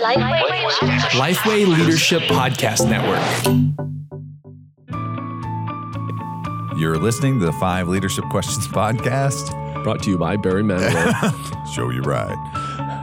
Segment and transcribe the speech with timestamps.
[0.00, 3.18] Lifeway Leadership Podcast Network.
[6.78, 9.52] You're listening to the Five Leadership Questions podcast.
[9.84, 11.66] Brought to you by Barry Manilow.
[11.74, 12.36] Show you right.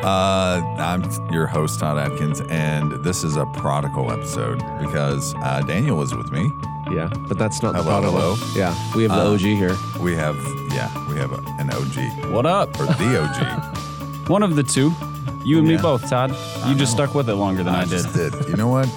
[0.03, 1.01] Uh, I'm
[1.33, 6.31] your host, Todd Adkins, and this is a prodigal episode because uh, Daniel is with
[6.31, 6.47] me.
[6.91, 8.35] yeah, but that's not the Hello, prodigal.
[8.35, 8.53] hello.
[8.55, 9.75] Yeah, we have the Uh, OG here.
[9.99, 10.35] We have,
[10.71, 12.79] yeah, we have a, an OG What up?
[12.79, 14.27] or the OG.
[14.29, 14.93] One of the two.
[15.45, 15.75] You and Yeah.
[15.77, 16.35] me both, Todd.
[16.67, 17.89] You just stuck with it longer than I, did.
[17.89, 18.33] just did.
[18.47, 18.87] You know what?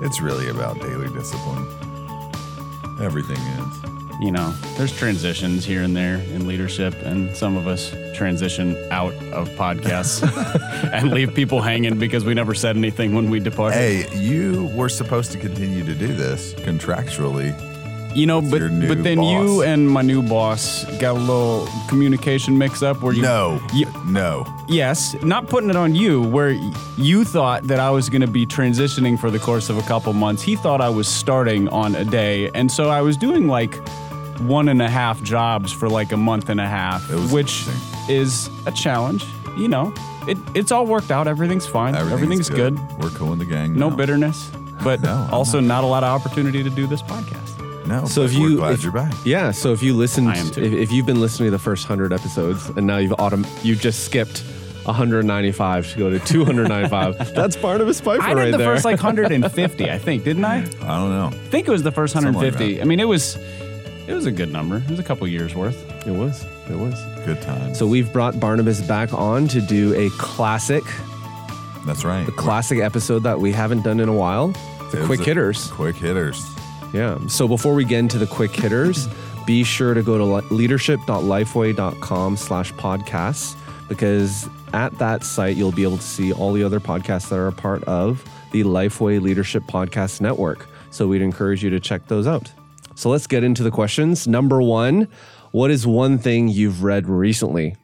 [0.00, 1.66] It's really about daily discipline.
[3.00, 3.66] Everything is.
[4.20, 9.14] You know, there's transitions here and there in leadership, and some of us transition out
[9.32, 10.22] of podcasts
[10.92, 13.76] and leave people hanging because we never said anything when we departed.
[13.78, 17.54] Hey, you were supposed to continue to do this contractually.
[18.14, 22.82] You know, but but then you and my new boss got a little communication mix
[22.82, 24.46] up where you No, you, no.
[24.68, 26.50] Yes, not putting it on you, where
[26.96, 30.12] you thought that I was going to be transitioning for the course of a couple
[30.12, 30.42] months.
[30.42, 32.50] He thought I was starting on a day.
[32.50, 33.74] And so I was doing like
[34.40, 37.64] one and a half jobs for like a month and a half, which
[38.08, 39.24] is a challenge.
[39.56, 39.92] You know,
[40.28, 41.26] it, it's all worked out.
[41.26, 41.94] Everything's fine.
[41.94, 42.78] Everything's, good.
[42.98, 43.74] We're cool in the gang.
[43.74, 43.96] No now.
[43.96, 44.50] bitterness,
[44.84, 47.47] but No, also not a lot of opportunity to do this podcast.
[47.88, 48.04] No.
[48.06, 49.14] So if you, glad if- you're back.
[49.24, 50.62] yeah, so if you listened, I am too.
[50.62, 53.74] if, if you've been listening to the first hundred episodes and now you've autom- you
[53.74, 54.42] just skipped
[54.84, 58.66] 195 to go to 295, that's Barnabas Piper I did right the there.
[58.74, 60.58] first like 150, I think, didn't I?
[60.58, 61.26] I don't know.
[61.32, 62.80] I think it was the first Something like 150.
[62.80, 63.36] I mean, it was
[64.06, 64.76] it was a good number.
[64.78, 65.76] It was a couple years worth.
[66.06, 66.94] it was, it was.
[67.26, 67.74] Good time.
[67.74, 70.82] So we've brought Barnabas back on to do a classic,
[71.86, 72.24] that's right.
[72.24, 74.48] The classic episode that we haven't done in a while.
[74.92, 75.70] The quick hitters.
[75.70, 76.42] Quick hitters.
[76.92, 77.18] Yeah.
[77.28, 79.08] So before we get into the quick hitters,
[79.46, 83.56] be sure to go to leadership.lifeway.com slash podcasts
[83.88, 87.48] because at that site, you'll be able to see all the other podcasts that are
[87.48, 90.66] a part of the Lifeway Leadership Podcast Network.
[90.90, 92.50] So we'd encourage you to check those out.
[92.94, 94.26] So let's get into the questions.
[94.26, 95.08] Number one,
[95.52, 97.76] what is one thing you've read recently?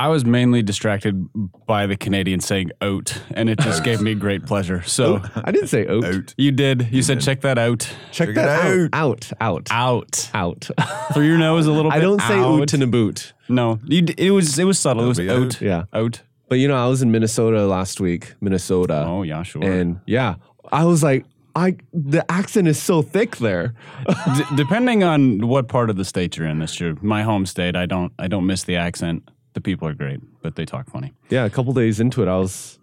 [0.00, 1.28] I was mainly distracted
[1.66, 4.82] by the Canadian saying "oat," and it just gave me great pleasure.
[4.84, 6.04] So I didn't say oat.
[6.06, 6.34] Out.
[6.38, 6.88] you did.
[6.90, 7.80] You said check that out.
[8.10, 9.30] Check, Check that it out.
[9.40, 9.68] Out.
[9.70, 9.70] Out.
[9.70, 10.70] Out Out.
[11.12, 11.98] through your nose a little bit.
[11.98, 12.60] I don't say out.
[12.60, 13.34] oot in a boot.
[13.48, 14.00] No, you.
[14.00, 14.58] d- It was.
[14.58, 15.04] It was subtle.
[15.04, 15.60] It was It'll be oat.
[15.60, 15.84] Yeah.
[15.92, 16.22] Oat.
[16.48, 19.04] But you know, I was in Minnesota last week, Minnesota.
[19.06, 19.62] Oh yeah, sure.
[19.62, 20.36] And yeah,
[20.72, 23.74] I was like, I the accent is so thick there.
[24.08, 26.96] D- depending on what part of the state you're in, that's true.
[27.02, 28.14] My home state, I don't.
[28.18, 29.28] I don't miss the accent.
[29.54, 31.12] The people are great, but they talk funny.
[31.28, 32.78] Yeah, a couple days into it, I was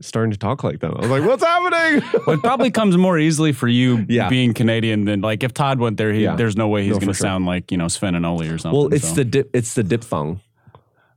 [0.00, 0.94] starting to talk like them.
[0.96, 4.28] I was like, "What's happening?" Well, it probably comes more easily for you Yeah.
[4.28, 6.12] being Canadian than like if Todd went there.
[6.12, 6.36] He, Yeah.
[6.36, 7.24] There's no way he's No, going to sure.
[7.26, 8.78] sound like you know Sven and Ole or something.
[8.78, 9.14] well, it's so.
[9.14, 9.50] the dip.
[9.54, 10.40] It's the diphthong.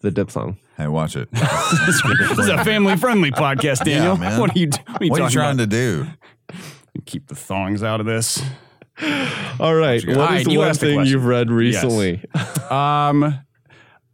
[0.01, 0.57] The diphthong.
[0.77, 1.29] Hey, watch it.
[1.31, 2.01] this
[2.39, 4.17] is a family-friendly podcast, Daniel.
[4.17, 4.39] man.
[4.39, 5.63] What are you, what are you what are you trying about?
[5.63, 6.07] to do?
[7.05, 8.41] Keep the thongs out of this.
[9.59, 10.03] All right.
[10.05, 10.15] got?
[10.17, 11.05] What All is right, you one thing question.
[11.11, 12.23] you've read recently?
[12.69, 13.39] Um,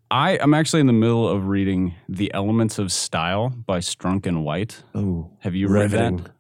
[0.10, 4.44] I am actually in the middle of reading "The Elements of Style" by Strunk and
[4.46, 4.84] White.
[4.96, 6.18] Oh, Have you read riveting.
[6.18, 6.32] that?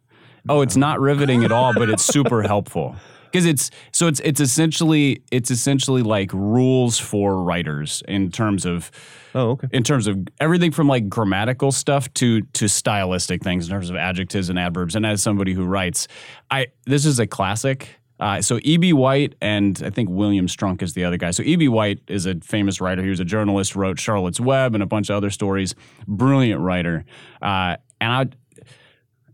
[0.49, 2.95] Oh, it's not riveting at all, but it's super helpful
[3.25, 8.89] because it's so it's it's essentially it's essentially like rules for writers in terms of
[9.35, 9.67] Oh, okay.
[9.73, 13.97] in terms of everything from like grammatical stuff to to stylistic things in terms of
[13.97, 14.95] adjectives and adverbs.
[14.95, 16.07] And as somebody who writes,
[16.49, 17.89] I this is a classic.
[18.19, 18.93] Uh, so E.B.
[18.93, 21.31] White and I think William Strunk is the other guy.
[21.31, 21.67] So E.B.
[21.67, 23.03] White is a famous writer.
[23.03, 25.75] He was a journalist, wrote Charlotte's Web and a bunch of other stories.
[26.07, 27.05] Brilliant writer.
[27.41, 28.25] Uh, and I,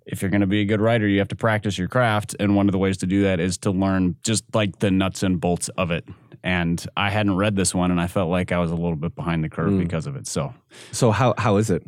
[0.05, 2.35] if you're going to be a good writer, you have to practice your craft.
[2.39, 5.23] And one of the ways to do that is to learn just like the nuts
[5.23, 6.05] and bolts of it.
[6.43, 9.15] And I hadn't read this one, and I felt like I was a little bit
[9.15, 10.27] behind the curve because of it.
[10.27, 10.53] So
[10.91, 11.83] So how how is it?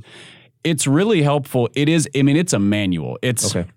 [0.63, 1.67] it's really helpful.
[1.75, 3.19] It is, I mean, it's a manual.
[3.21, 3.69] It's, Okay.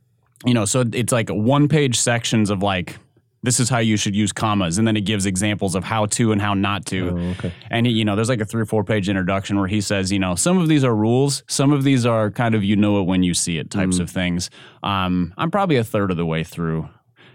[0.47, 2.97] you know, so it's like one page sections of like,
[3.43, 4.79] this is how you should use commas.
[4.79, 7.11] And then it gives examples of how to and how not to.
[7.11, 7.53] Oh, okay.
[7.71, 10.11] And he, you know, there's like a three or four page introduction where he says,
[10.11, 13.01] you know, some of these are rules, some of these are kind of you know
[13.01, 14.51] it when you see it types of things.
[14.83, 16.89] Um, I'm probably a third of the way through.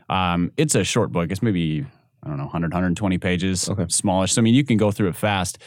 [0.10, 1.32] Um, it's a short book.
[1.32, 1.86] It's maybe
[2.22, 3.86] I don't know 100 120 pages, Okay.
[3.90, 4.34] smallish.
[4.34, 5.58] So I mean, you can go through it fast,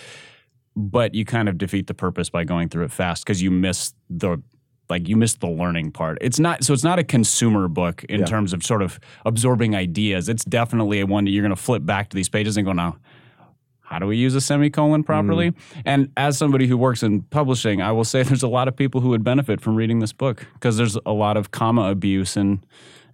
[0.77, 3.95] but you kind of defeat the purpose by going through it fast because you miss
[4.11, 4.43] the
[4.89, 6.19] like you missed the learning part.
[6.21, 8.27] It's not so it's not a consumer book in Yeah.
[8.27, 10.29] terms of sort of absorbing ideas.
[10.29, 12.73] It's definitely a one that you're going to flip back to these pages and go
[12.73, 12.97] now.
[13.81, 15.53] How do we use a semicolon properly?
[15.85, 19.01] And as somebody who works in publishing, I will say there's a lot of people
[19.01, 22.65] who would benefit from reading this book because there's a lot of comma abuse and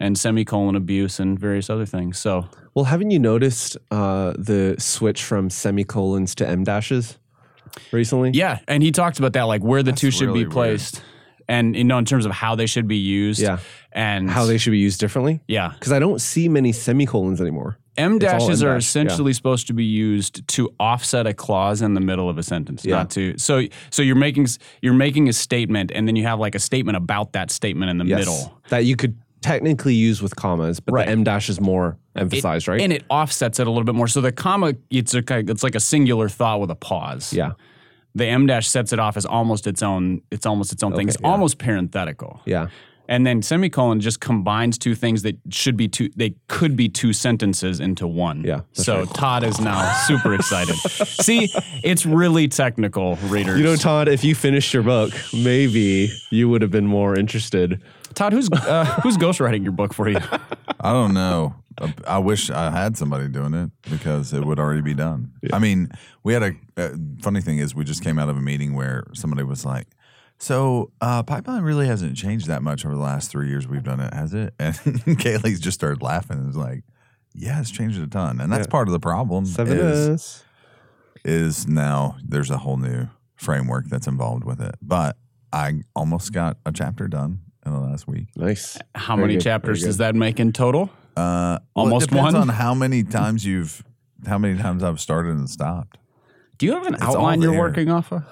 [0.00, 2.18] and semicolon abuse and various other things.
[2.18, 7.18] So Well, haven't you noticed uh, the switch from semicolons to em dashes
[7.92, 8.30] recently?
[8.32, 10.80] Yeah, and he talked about that, like where the That's two should really be weird.
[11.48, 13.40] And you know in terms of how they should be used.
[13.40, 13.58] Yeah.
[13.92, 15.40] and How they should be used differently?
[15.48, 17.76] yeah Because I don't see many semicolons anymore.
[17.98, 22.28] em dashes are essentially supposed to be used to offset a clause in the middle
[22.30, 22.96] of a sentence, Yeah.
[22.96, 23.36] not to.
[23.38, 24.46] So so you're making
[24.80, 27.98] you're making a statement, and then you have like a statement about that statement in
[27.98, 28.18] the Yes.
[28.20, 28.58] middle.
[28.70, 31.06] That you could technically use with commas, but Right.
[31.06, 32.80] the em dash is more emphasized, right?
[32.80, 34.06] And it offsets it a little bit more.
[34.08, 35.22] So the comma, it's a,
[35.52, 37.32] it's like a singular thought with a pause.
[37.32, 37.52] yeah.
[38.14, 40.23] The em dash sets it off as almost its own.
[40.31, 41.06] It's almost its own thing.
[41.06, 41.29] Okay, It's yeah.
[41.29, 42.41] almost parenthetical.
[42.44, 42.69] Yeah.
[43.09, 46.09] And then semicolon just combines two things that should be two.
[46.14, 48.43] They could be two sentences into one.
[48.44, 50.76] Yeah, So Todd is now super excited.
[50.76, 51.50] See,
[51.82, 53.59] it's really technical, readers.
[53.59, 57.82] You know, Todd, if you finished your book, maybe you would have been more interested.
[58.14, 60.19] Todd, who's uh, who's ghostwriting your book for you?
[60.81, 61.55] I don't know.
[62.06, 65.32] I wish I had somebody doing it because it would already be done.
[65.53, 65.88] I mean,
[66.23, 66.43] we had
[66.76, 69.87] a, funny thing is we just came out of a meeting where somebody was like,
[70.38, 74.00] "So uh, pipeline really hasn't changed that much over the last three years we've done
[74.00, 76.85] it, has it?" And Kaylee's just started laughing and was like,
[77.35, 78.70] "Yeah, it's changed a ton, and that's Yeah.
[78.70, 79.47] part of the problem.
[79.47, 80.44] Seven is, is.
[81.25, 84.75] is now there's a whole new framework that's involved with it.
[84.82, 85.17] But
[85.53, 88.26] I almost got a chapter done in the last week.
[88.37, 88.79] Nice.
[88.94, 90.91] How Very many good, chapters very does that make in total?
[91.17, 92.43] Uh, Almost it depends one?
[92.43, 93.82] on how many times you've,
[94.26, 95.99] how many times I've started and stopped.
[96.59, 97.61] Do you have an all outline you're there.
[97.61, 98.25] working off of?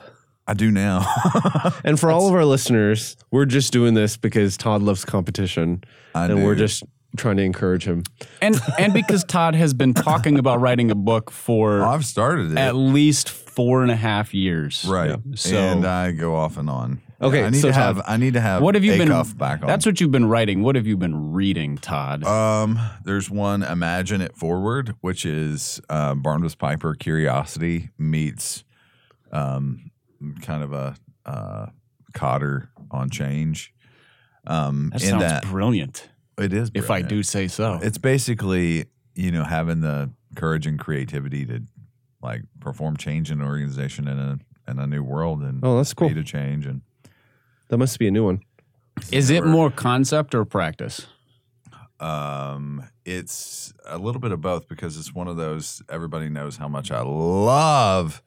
[0.47, 1.07] I do now.
[1.85, 5.83] And for all of our listeners, we're just doing this because Todd loves competition,
[6.15, 6.45] I and do.
[6.45, 6.83] we're just
[7.17, 8.03] trying to encourage him.
[8.41, 12.59] And and because Todd has been talking about writing a book for I've started it.
[12.59, 14.85] at least four and a half years.
[14.89, 15.19] right.
[15.35, 17.03] So and I go off and on.
[17.23, 18.99] Okay, I need so to have Todd, I need to have what have you a
[18.99, 19.09] been?
[19.09, 19.67] cuff back on.
[19.67, 20.63] That's what you've been writing.
[20.63, 22.25] What have you been reading, Todd?
[22.25, 28.65] Um, there's one Imagine It Forward, which is uh, Barnabas Piper Curiosity meets
[29.33, 29.91] um,
[30.41, 30.97] kind of a
[31.27, 31.67] uh,
[32.15, 33.75] Kotter on change.
[34.47, 36.09] Um, that sounds that brilliant.
[36.39, 37.79] it is, If I do say so.
[37.83, 41.63] It's basically, you know, having the courage and creativity to
[42.23, 44.39] like perform change in an organization in a
[44.69, 46.09] in a new world and Oh, that's cool.
[46.09, 46.83] speed of change and
[47.69, 48.41] That must be a new one.
[49.13, 51.07] Is it more concept or practice?
[51.99, 56.69] um it's a little bit of both because it's one of those everybody knows how
[56.69, 58.23] much I love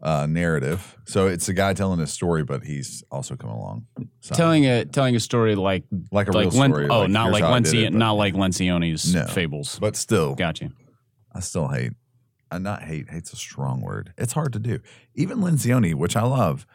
[0.00, 0.96] uh narrative.
[1.04, 3.86] So it's a guy telling a story, but he's also coming along.
[4.20, 6.88] So, Telling a telling a story like like a like real Len- story.
[6.88, 9.26] oh, not like how I did Lenci- it, not like Lencioni's No.
[9.26, 9.78] fables.
[9.78, 10.70] but still Got you.
[11.34, 11.92] I still hate.
[12.52, 13.08] I not hate.
[13.08, 14.12] Hate's a strong word.
[14.18, 14.80] It's hard to do.
[15.14, 16.66] Even Lencioni, which I love,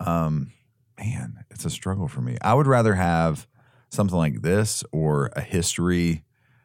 [0.00, 0.52] um,
[0.98, 2.38] man, it's a struggle for me.
[2.40, 3.46] I would rather have
[3.90, 6.24] something like this or a history.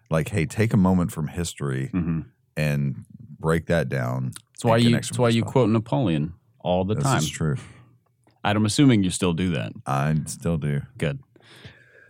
[0.09, 2.21] Like, hey, take a moment from history hmm
[2.55, 3.03] and
[3.39, 4.31] break that down.
[4.53, 4.91] That's why you.
[4.91, 7.17] That's why you quote Napoleon all the This time.
[7.17, 7.57] is true.
[8.43, 9.73] I'm assuming you still do that.
[9.85, 10.81] I still do.
[10.97, 11.19] Good.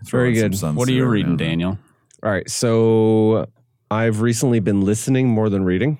[0.03, 0.53] Very good.
[0.61, 1.37] What are you reading, now.
[1.37, 1.79] Daniel?
[2.21, 2.49] All right.
[2.49, 3.47] So
[3.89, 5.99] I've recently been listening more than reading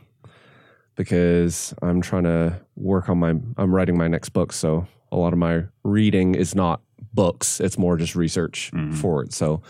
[0.96, 4.54] because I'm trying to work on my, I'm writing my next book.
[4.54, 6.82] So a lot of my reading is not
[7.14, 8.96] books, it's more just research Mhm.
[8.96, 9.34] for it.
[9.34, 9.62] So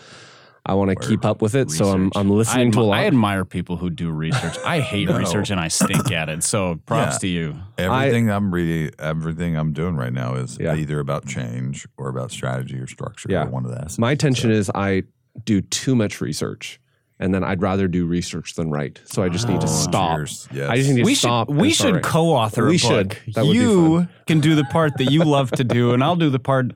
[0.65, 1.69] I want to keep up with it.
[1.69, 2.99] So I'm, I'm I, listening to a lot.
[2.99, 4.57] I admire people who do research.
[4.65, 5.17] I hate No.
[5.17, 6.41] research and I stink at it.
[6.43, 7.19] So props Yeah.
[7.19, 7.55] to you.
[7.77, 10.75] Everything I, am reading, everything I'm doing right now is Yeah.
[10.75, 13.27] either about change or about strategy or structure.
[13.29, 13.43] Yeah.
[13.45, 13.99] or one of the S's.
[13.99, 15.03] my tension is I
[15.43, 16.79] do too much research.
[17.23, 18.99] And then I'd rather do research than write.
[19.05, 20.17] So I just need to Oh, stop.
[20.17, 20.47] cheers.
[20.51, 20.69] Yes.
[20.69, 21.47] I just need to We stop.
[21.47, 22.01] should we should writing.
[22.01, 23.09] co-author We a should.
[23.09, 23.21] book.
[23.35, 24.09] That would be you fun.
[24.27, 26.73] can do the part that you love to do, and I'll do the part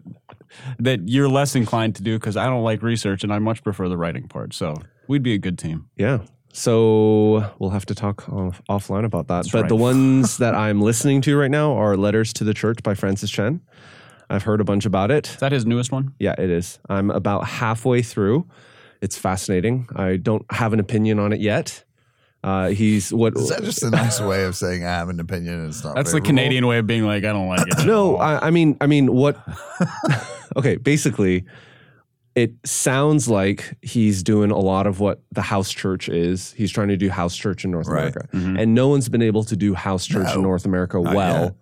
[0.80, 3.90] that you're less inclined to do because I don't like research and I much prefer
[3.90, 4.54] the writing part.
[4.54, 4.76] So
[5.08, 5.88] we'd be a good team.
[5.98, 6.20] Yeah.
[6.54, 9.46] So we'll have to talk off, offline about that.
[9.52, 9.70] but right.
[9.70, 13.30] the ones that I'm listening to right now are Letters to the Church by Francis
[13.30, 13.62] Chan.
[14.30, 15.28] I've heard a bunch about it.
[15.30, 16.14] Is that his newest one?
[16.20, 16.80] Yeah, it is.
[16.90, 18.48] I'm about halfway through.
[19.02, 19.88] It's fascinating.
[19.96, 21.84] I don't have an opinion on it yet.
[22.44, 23.36] Uh, he's what?
[23.36, 25.96] Is that just a nice way of saying I have an opinion and it's not
[25.96, 26.22] That's the?
[26.22, 27.86] Canadian way of being like, I don't like it.
[27.86, 28.18] no.
[28.18, 29.38] I, I mean, I mean, what?
[30.56, 31.46] okay, basically,
[32.36, 36.54] it sounds like he's doing a lot of what the house church is.
[36.54, 38.00] He's trying to do house church in North Right.
[38.16, 38.62] America, Mhm.
[38.62, 41.44] and no one's been able to do house church in North America well.
[41.44, 41.54] yet.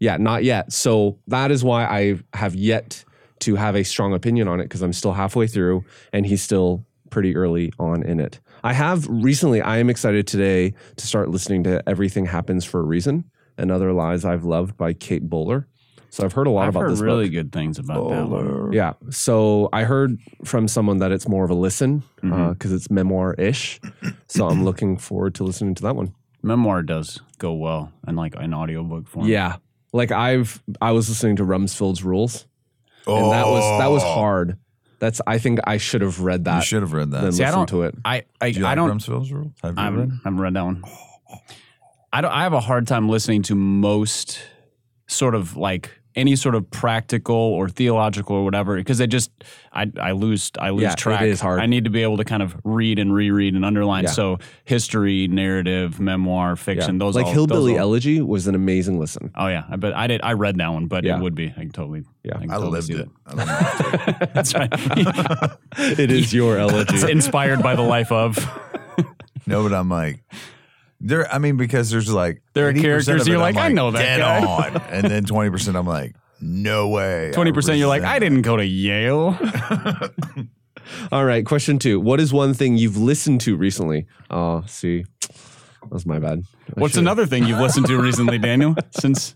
[0.00, 0.72] Yeah, not yet.
[0.72, 3.04] So that is why I have yet
[3.40, 6.84] to have a strong opinion on it because I'm still halfway through, and he's still
[7.10, 8.40] pretty early on in it.
[8.62, 9.60] I have recently.
[9.60, 13.24] I am excited today to start listening to "Everything Happens for a Reason"
[13.58, 15.68] and other lies I've loved by Kate Bowler.
[16.10, 17.32] So I've heard a lot I've about heard this really book.
[17.32, 18.72] good things about that one.
[18.72, 18.92] Yeah.
[19.10, 22.74] So I heard from someone that it's more of a listen because Mhm.
[22.76, 23.80] it's memoir ish.
[24.28, 26.14] so I'm looking forward to listening to that one.
[26.42, 29.26] Memoir does go well in like an audiobook form.
[29.26, 29.56] Yeah.
[29.92, 32.46] Like I've I was listening to Rumsfeld's Rules
[33.06, 34.14] and that was that was Oh.
[34.14, 34.58] hard.
[35.00, 36.64] That's I think I should have read You that.
[36.64, 37.22] should have read that.
[37.22, 37.68] Then See, I listen don't.
[37.68, 37.94] to it.
[38.04, 38.90] I I, Do you I like don't.
[38.98, 39.52] Rumsfeld's rules?
[39.62, 39.92] Have you I read?
[40.00, 40.84] haven't, haven't read that one.
[42.12, 42.30] I don't.
[42.30, 44.40] I have a hard time listening to most
[45.06, 49.30] sort of like any sort of practical or theological or whatever because I just
[49.72, 51.22] I I lose I lose Yeah, track.
[51.22, 51.60] is hard.
[51.60, 54.04] I need to be able to kind of read and reread and underline.
[54.04, 54.10] Yeah.
[54.10, 56.98] So history, narrative, memoir, fiction.
[56.98, 59.32] Those like all, Hillbilly those all- Elegy was an amazing listen.
[59.34, 60.20] Oh yeah, I bet I did.
[60.22, 61.16] I read that one, but Yeah.
[61.18, 61.48] it would be.
[61.56, 62.04] I can totally.
[62.22, 62.36] Yeah.
[62.36, 63.08] I, can I totally lived see it.
[63.26, 63.38] that.
[63.38, 64.30] I lived it.
[64.34, 64.68] That's right.
[65.98, 66.94] it is your elegy.
[66.94, 68.36] it's inspired by the life of.
[69.46, 70.20] no, but I'm like,
[71.04, 71.32] there.
[71.32, 73.68] I mean, because there's like There are 80% characters of it, you're I'm like, I
[73.72, 74.44] know that dead guy.
[74.46, 77.28] on, and then twenty percent, I'm like, no way.
[77.28, 79.38] I Twenty percent, you're like, resent I didn't go to Yale.
[81.12, 81.98] All right, question two.
[82.00, 84.06] What is one thing you've listened to recently?
[84.30, 86.42] Oh, see, that was my bad.
[86.76, 88.74] I What's should've- another thing you've listened to recently, Daniel?
[88.98, 89.34] Since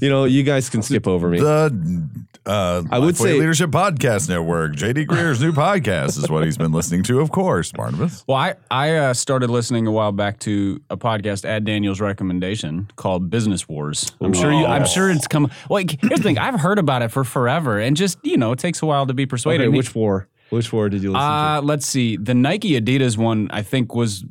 [0.00, 1.38] You know, you guys can skip over me.
[1.40, 4.72] The uh, I would Lifeway say- Leadership Podcast Network.
[4.76, 8.24] JD Greear's new podcast is what he's been listening to, of course, Barnabas.
[8.26, 12.90] well, I I uh, started listening a while back to a podcast at Daniel's recommendation
[12.96, 14.12] called Business Wars.
[14.20, 14.66] I'm sure you.
[14.66, 15.50] I'm sure it's come.
[15.70, 16.38] Like here's the thing.
[16.38, 19.14] I've heard about it for forever, and just you know, it takes a while to
[19.14, 19.68] be persuaded.
[19.68, 20.28] Okay, which war?
[20.50, 22.16] Which war did you listen Uh, let's see.
[22.16, 24.24] The Nike Adidas one, I think, was,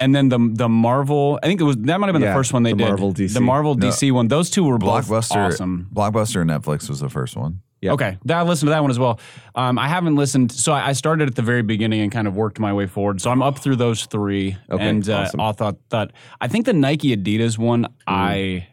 [0.00, 1.38] and then the the Marvel.
[1.42, 2.88] I think it was that might have been Yeah, the first one they the did.
[2.88, 3.34] Marvel DC.
[3.34, 4.28] The Marvel DC one.
[4.28, 5.88] Those two were both Blockbuster, awesome.
[5.92, 7.60] Blockbuster and Netflix was the first one.
[7.82, 7.92] Yeah.
[7.92, 9.18] Okay, that, I listened to that one as well.
[9.54, 12.36] Um, I haven't listened, so I, I started at the very beginning and kind of
[12.36, 13.22] worked my way forward.
[13.22, 15.40] So I'm up through those three, Okay, and uh, awesome.
[15.40, 17.88] I thought that I think the Nike Adidas one, Mm.
[18.06, 18.68] I,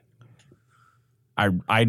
[1.37, 1.85] I, I,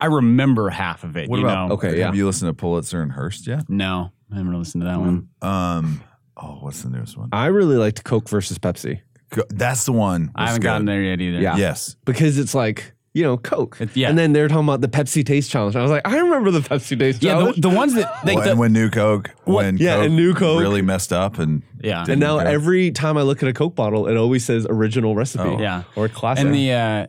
[0.00, 1.28] I remember half of it.
[1.30, 1.74] What you about know?
[1.74, 3.68] Okay, Have you listened to Pulitzer and Hearst yet?
[3.68, 5.28] No, I haven't listened to that one.
[5.42, 6.02] Um,
[6.36, 7.28] oh, what's the newest one?
[7.32, 9.00] I really liked Coke versus Pepsi
[9.30, 10.30] Go- That's the one.
[10.34, 10.66] I haven't good.
[10.68, 11.40] gotten there yet either.
[11.40, 11.56] Yeah.
[11.56, 11.96] Yes.
[12.04, 14.10] because it's like you know Coke, It- yeah.
[14.10, 15.74] and then they're talking about the Pepsi Taste Challenge.
[15.74, 17.32] I was like, I remember the Pepsi Taste yeah.
[17.32, 17.54] Challenge.
[17.56, 20.16] The, the ones that like Well, the, and when New Coke, when Yeah, Coke and
[20.16, 20.60] New Coke.
[20.60, 22.00] really messed up, and Yeah.
[22.04, 24.66] didn't and now go- every time I look at a Coke bottle, it always says
[24.68, 25.44] original recipe.
[25.44, 25.58] Oh.
[25.58, 25.84] Yeah.
[25.96, 26.44] or classic.
[26.44, 27.06] And the uh,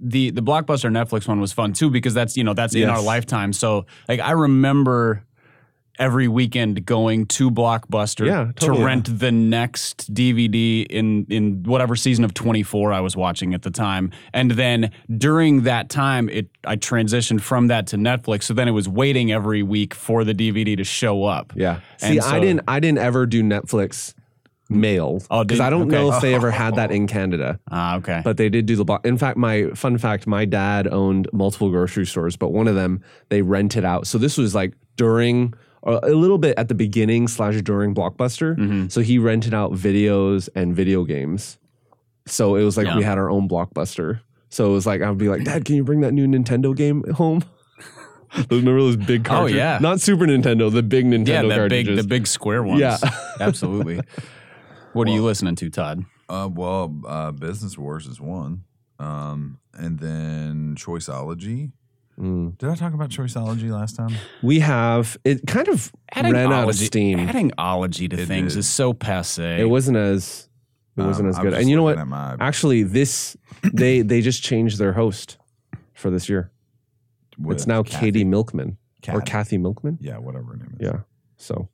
[0.00, 2.90] the the blockbuster Netflix one was fun too because that's you know that's in Yes.
[2.90, 3.52] our lifetime.
[3.52, 5.24] So like I remember
[5.98, 8.78] every weekend going to Blockbuster Yeah, totally.
[8.78, 13.62] to rent the next DVD in in whatever season of 24 I was watching at
[13.62, 14.10] the time.
[14.32, 18.44] And then during that time it I transitioned from that to Netflix.
[18.44, 21.52] So then it was waiting every week for the DVD to show up.
[21.54, 21.80] yeah.
[21.98, 22.62] See, I didn't.
[22.66, 24.14] I didn't ever do Netflix
[24.70, 27.60] mail Oh, because I don't know if they ever had that in Canada.
[27.70, 28.22] Ah, okay.
[28.24, 29.06] But they did do the block.
[29.06, 33.02] In fact, my fun fact: my dad owned multiple grocery stores, but one of them
[33.28, 34.06] they rented out.
[34.06, 35.52] So this was like during,
[35.84, 38.56] a little bit at the beginning slash during Blockbuster.
[38.56, 38.88] Mm-hmm.
[38.88, 41.58] So he rented out videos and video games.
[42.26, 42.96] So it was like Yeah.
[42.96, 44.20] we had our own Blockbuster.
[44.48, 46.76] So it was like I would be like, Dad, can you bring that new Nintendo
[46.76, 47.42] game home?
[48.48, 49.56] Those remember those big Oh, cartridges?
[49.58, 49.78] yeah.
[49.82, 51.96] not Super Nintendo, the big Nintendo yeah, that big cartridges.
[52.02, 52.80] the big square ones.
[52.80, 52.96] Yeah.
[53.40, 54.00] Absolutely.
[54.94, 56.04] What are you listening to, Todd?
[56.30, 58.64] Uh, well, uh, Business Wars is one,
[58.98, 61.72] um, and then Choiceology.
[62.22, 62.56] Mm.
[62.58, 64.10] Did I talk about Choiceology last time?
[64.42, 65.44] We have it.
[65.46, 67.18] Kind of ran out of steam.
[67.18, 68.60] Adding ology to It things did.
[68.60, 69.60] is so passe.
[69.60, 70.48] It wasn't as
[70.96, 71.52] it wasn't Um, as I good.
[71.52, 72.06] was And you know what?
[72.06, 73.36] my- Actually, this
[73.72, 75.38] they they just changed their host
[75.94, 76.50] for this year.
[77.38, 78.68] with it's now Kathy- Katy Milkman
[79.08, 79.24] or Kathy.
[79.30, 79.98] Kathy Milkman.
[80.00, 80.86] Yeah, whatever her name is.
[80.86, 81.00] Yeah.
[81.38, 81.68] So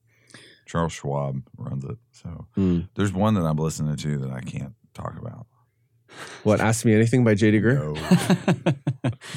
[0.66, 1.98] Charles Schwab runs it.
[2.12, 2.88] So mm.
[2.94, 5.46] there's one that I'm listening to that I can't talk about.
[6.42, 6.60] What?
[6.60, 7.60] Ask me anything by J.D.
[7.60, 7.94] Greear.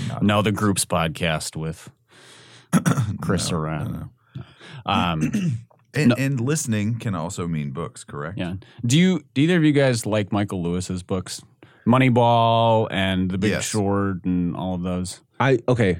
[0.10, 1.90] No, no, the group's podcast with
[3.22, 3.94] Chris no, around.
[3.94, 4.44] no, no.
[4.92, 5.32] Um,
[5.94, 6.16] And, No.
[6.18, 8.38] and listening can also mean books, correct?
[8.38, 8.54] yeah.
[8.86, 9.22] Do you?
[9.34, 11.42] Do either of you guys like Michael Lewis's books,
[11.86, 13.66] Moneyball and The Big Yes.
[13.66, 15.20] Short, and all of those?
[15.38, 16.00] I okay.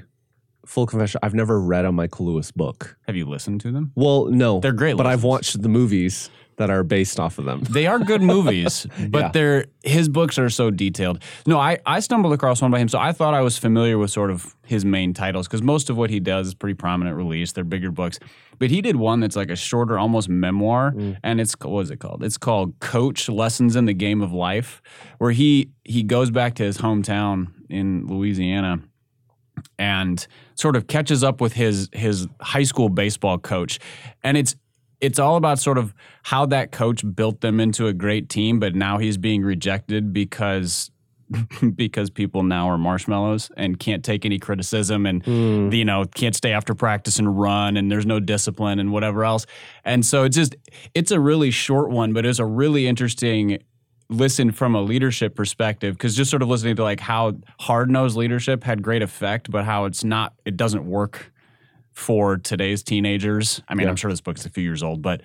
[0.64, 2.96] Full confession: I've never read a Michael Lewis book.
[3.06, 3.92] Have you listened to them?
[3.94, 7.62] Well, no, They're great but I've watched the movies that are based off of them.
[7.70, 9.28] They are good movies, but Yeah.
[9.32, 11.22] they're his books are so detailed.
[11.46, 14.10] No, I, I stumbled across one by him, so I thought I was familiar with
[14.10, 17.52] sort of his main titles because most of what he does is pretty prominent release.
[17.52, 18.18] They're bigger books,
[18.58, 21.16] but he did one that's like a shorter, almost memoir, mm.
[21.24, 22.22] and it's what is it called?
[22.22, 24.82] It's called Coach Lessons in the Game of Life,
[25.18, 28.80] where he he goes back to his hometown in Louisiana
[29.78, 33.78] and sort of catches up with his his high school baseball coach
[34.22, 34.56] and it's
[35.02, 35.92] it's all about sort of
[36.22, 40.90] how that coach built them into a great team but now he's being rejected because
[41.76, 45.70] because people now are marshmallows and can't take any criticism and hmm.
[45.72, 49.46] you know can't stay after practice and run and there's no discipline and whatever else.
[49.84, 50.56] And so it's just
[50.94, 53.58] it's a really short one but it's a really interesting
[54.12, 58.16] listen from a leadership perspective because just sort of listening to like how hard nosed
[58.16, 61.32] leadership had great effect, but how it's not, it doesn't work
[61.92, 63.62] for today's teenagers.
[63.68, 63.90] I mean, Yeah.
[63.90, 65.22] I'm sure this book's a few years old, but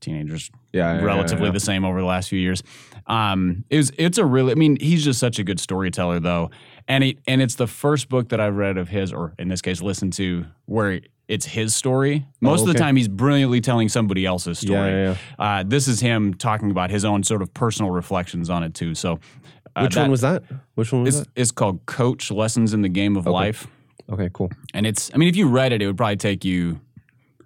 [0.00, 2.62] teenagers Yeah, yeah, relatively yeah, the same over the last few years.
[3.06, 6.50] Um, it was, it's a really, I mean, he's just such a good storyteller, though,
[6.88, 9.62] and he, and it's the first book that I've read of his, or in this
[9.62, 12.26] case, listened to, where it's his story.
[12.40, 15.16] Most of the Oh, time, he's brilliantly telling somebody else's story.
[15.38, 18.94] Uh, this is him talking about his own sort of personal reflections on it too.
[18.94, 19.20] So,
[19.76, 20.42] uh, Which that one was that?
[20.74, 23.70] Which one was is it's called Coach Lessons in the Game of Life, that?
[24.12, 24.50] Okay, cool.
[24.74, 25.10] and it's.
[25.14, 26.80] I mean, if you read it, it would probably take you,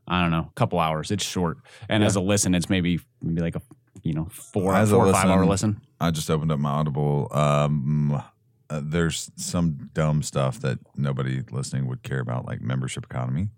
[0.09, 1.11] I don't know, a couple hours.
[1.11, 1.59] It's short,
[1.89, 3.63] and as a listen, it's maybe maybe like a
[4.03, 5.81] you know four As a four or five listen, hour listen.
[6.01, 7.29] I just opened up my Audible.
[7.31, 8.23] Um,
[8.69, 13.51] uh, there's some dumb stuff that nobody listening would care about, like membership economy.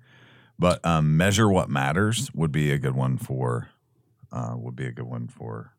[0.59, 3.69] But um, measure what matters would be a good one for
[4.33, 5.73] uh, would be a good one for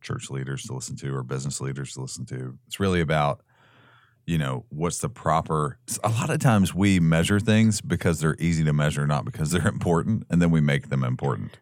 [0.00, 2.58] church leaders to listen to or business leaders to listen to.
[2.66, 3.42] It's really about
[4.26, 5.78] you know what's the proper.
[6.02, 9.68] A lot of times we measure things because they're easy to measure, not because they're
[9.78, 11.58] important, and then we make them important.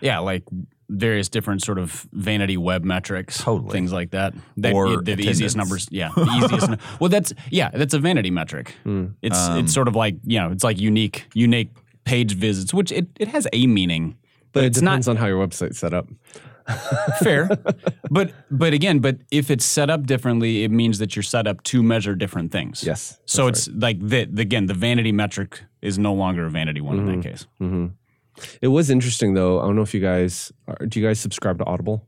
[0.00, 0.44] Yeah, like
[0.88, 3.72] various different sort of vanity web metrics, Totally.
[3.72, 4.34] things like that.
[4.58, 5.88] That Or the, the easiest numbers.
[5.90, 6.70] Yeah, the easiest.
[6.70, 8.74] nu- well, that's yeah, that's a vanity metric.
[9.22, 11.70] It's Um, it's sort of like you know, it's like unique unique
[12.04, 14.16] page visits, which it, it has a meaning,
[14.52, 16.08] But it it's not depends on how your website's set up.
[17.22, 17.48] Fair.
[18.10, 21.62] but but again, but if it's set up differently, it means that you're set up
[21.64, 22.82] to measure different things.
[22.84, 23.18] Yes.
[23.26, 26.98] So it's like the, the again, the vanity metric is no longer a vanity one
[26.98, 27.46] in that case.
[27.58, 27.86] hmm
[28.60, 29.60] It was interesting though.
[29.60, 32.06] I don't know if you guys are, do you guys subscribe to Audible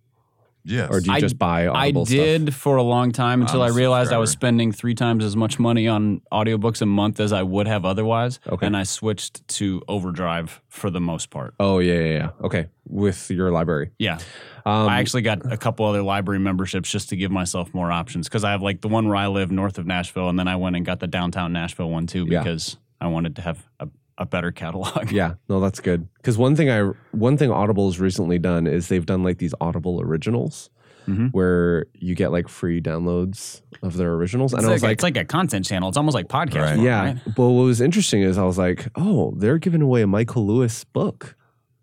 [0.69, 0.89] Yes.
[0.91, 3.71] or do you I- just buy I Audible did for a long time until I'm
[3.71, 7.21] I a realized I was spending three times as much money on audiobooks a month
[7.21, 8.39] as I would have otherwise.
[8.47, 8.67] Okay.
[8.67, 11.55] And I switched to Overdrive for the most part.
[11.59, 12.31] Oh yeah, yeah, yeah.
[12.43, 13.91] Okay, with your library.
[13.99, 14.19] Yeah.
[14.67, 18.29] Um, I actually got a couple other library memberships just to give myself more options
[18.29, 20.57] because I have like the one where I live north of Nashville, and then I
[20.57, 22.43] went and got the downtown Nashville one too Yeah.
[22.43, 25.11] because I wanted to have a, a better catalog.
[25.13, 26.07] yeah, no, that's good.
[26.17, 30.01] Because one thing I one thing Audible's recently done is they've done like these Audible
[30.03, 30.71] originals
[31.07, 31.31] Mhm.
[31.33, 34.93] where you get like free downloads of their originals, It's and I was a- like,
[34.95, 35.89] it's like a content channel.
[35.89, 36.61] It's almost like podcast.
[36.63, 36.75] Right.
[36.75, 37.03] form, yeah.
[37.03, 37.17] right?
[37.25, 40.85] But what was interesting is I was like, oh, they're giving away a Michael Lewis
[40.85, 41.35] book.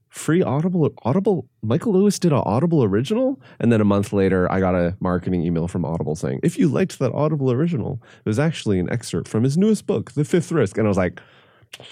[0.09, 4.59] Free Audible Audible Michael Lewis did an Audible original and then a month later I
[4.61, 8.39] got a marketing email from Audible saying if you liked that Audible original it was
[8.39, 11.19] actually an excerpt from his newest book The Fifth Risk and I was like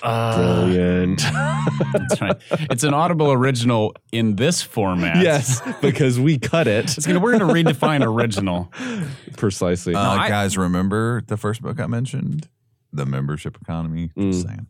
[0.01, 1.19] brilliant
[1.93, 2.37] That's right.
[2.71, 5.17] It's an Audible original in this format.
[5.23, 8.71] yes because we cut it It's gonna, we're going to redefine original.
[9.37, 12.47] precisely Uh, I- guys, remember the first book I mentioned,
[12.91, 14.11] the membership economy.
[14.17, 14.67] Just saying,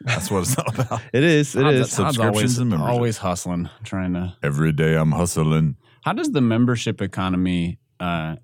[0.00, 1.00] that's what it's all about.
[1.12, 2.92] it is it Todd's- is Todd's subscriptions always, and membership.
[2.92, 4.36] always hustling, trying to.
[4.42, 5.76] Every day I'm hustling.
[6.02, 8.36] How does the membership economy uh,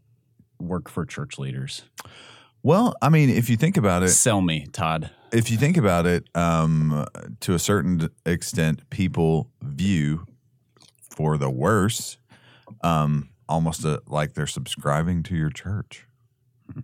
[0.58, 1.82] work for church leaders?
[2.62, 5.10] Well, I mean, if you think about it, Sell me, Todd.
[5.32, 7.06] if you think about it, um,
[7.40, 10.26] to a certain extent, people view
[11.10, 12.18] for the worse,
[12.82, 16.06] um, almost a, like they're subscribing to your church.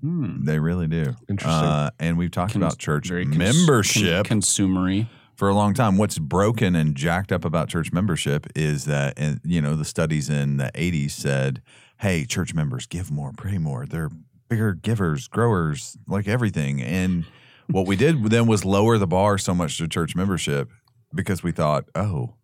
[0.01, 0.45] Hmm.
[0.45, 1.15] They really do.
[1.29, 1.63] Interesting.
[1.69, 4.27] Uh, and we've talked Cons- about church cons- membership.
[4.27, 5.09] con- consumery.
[5.37, 5.97] for a long time.
[5.99, 10.29] What's broken and jacked up about church membership is that, and you know, the studies
[10.31, 11.61] in the 80s said,
[11.99, 13.85] hey, church members give more, pray more.
[13.87, 14.11] They're
[14.49, 16.81] bigger givers, growers, like everything.
[16.83, 17.25] And
[17.69, 20.71] what we did then was lower the bar so much to church membership
[21.15, 22.35] because we thought, oh,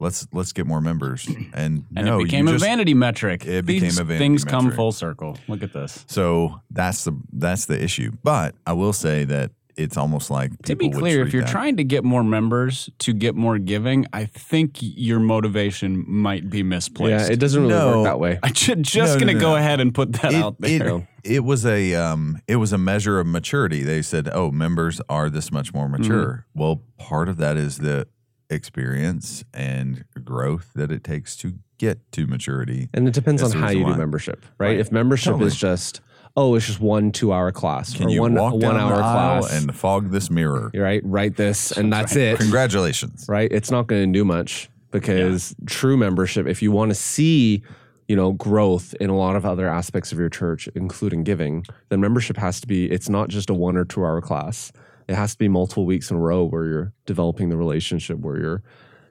[0.00, 1.28] let's let's get more members.
[1.54, 3.46] And, And no, it became a just- vanity metric.
[3.46, 4.18] it These became a vanity metric.
[4.18, 5.38] Things come full circle.
[5.48, 6.04] Look at this.
[6.08, 8.12] So that's the that's the issue.
[8.24, 11.76] But I will say that it's almost like To be clear, if you're that- trying
[11.78, 17.28] to get more members to get more giving, I think your motivation might be misplaced.
[17.28, 17.98] yeah it doesn't really No.
[17.98, 19.56] work that way I'm just No, no, going to no, go no.
[19.56, 20.98] ahead and put that it, out there.
[20.98, 23.82] It, it was a um, it was a measure of maturity.
[23.82, 26.02] They said, "Oh, members are this much more Mm-hmm.
[26.02, 28.06] mature." Well, part of that is the
[28.50, 32.88] experience and growth that it takes to get to maturity.
[32.94, 34.68] And it depends on how you do membership, right?
[34.68, 34.78] Right.
[34.80, 35.48] If membership Totally.
[35.48, 36.00] is just,
[36.36, 39.52] oh, it's just one two hour class Can or you one walk one hour class,
[39.52, 40.70] and fog this mirror?
[40.74, 41.02] right?
[41.04, 43.26] Write this and that's it, Congratulations.
[43.28, 43.50] right?
[43.50, 47.62] It's not going to do much because true membership, if you want to see,
[48.08, 52.00] you know, growth in a lot of other aspects of your church, including giving, then
[52.00, 52.90] membership has to be.
[52.90, 54.72] It's not just a one or two hour class.
[55.08, 58.38] It has to be multiple weeks in a row where you're developing the relationship, where
[58.38, 58.62] you're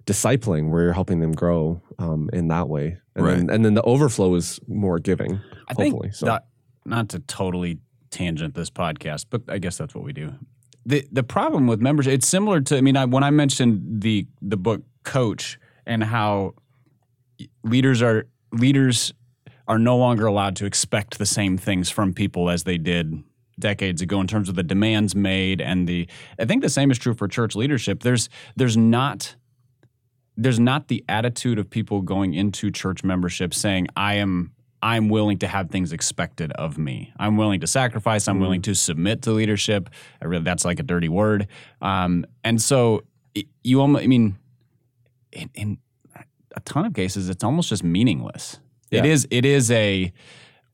[0.05, 3.55] discipling, where you're helping them grow um, in that way, and then Right.
[3.55, 5.39] and then the overflow is more giving.
[5.67, 6.25] I think hopefully, so.
[6.25, 6.45] not,
[6.85, 7.79] not to totally
[8.11, 10.33] tangent this podcast, but I guess that's what we do.
[10.85, 12.77] the The problem with membership, it's similar to.
[12.77, 16.55] I mean, I, when I mentioned the the book Coach and how
[17.63, 19.13] leaders are leaders
[19.67, 23.23] are no longer allowed to expect the same things from people as they did
[23.59, 26.07] decades ago in terms of the demands made and the
[26.39, 28.01] I think the same is true for church leadership.
[28.03, 29.35] There's there's not
[30.35, 35.37] there's not the attitude of people going into church membership saying I am I'm willing
[35.39, 37.13] to have things expected of me.
[37.17, 38.27] I'm willing to sacrifice.
[38.27, 39.89] I'm willing to submit to leadership.
[40.21, 41.47] I really, that's like a dirty word.
[41.81, 44.35] Um, and so it- you almost, I mean,
[45.31, 45.77] in, in
[46.55, 48.59] a ton of cases, it's almost just meaningless.
[48.91, 49.11] It Yeah.
[49.11, 49.27] is.
[49.31, 50.11] It is a.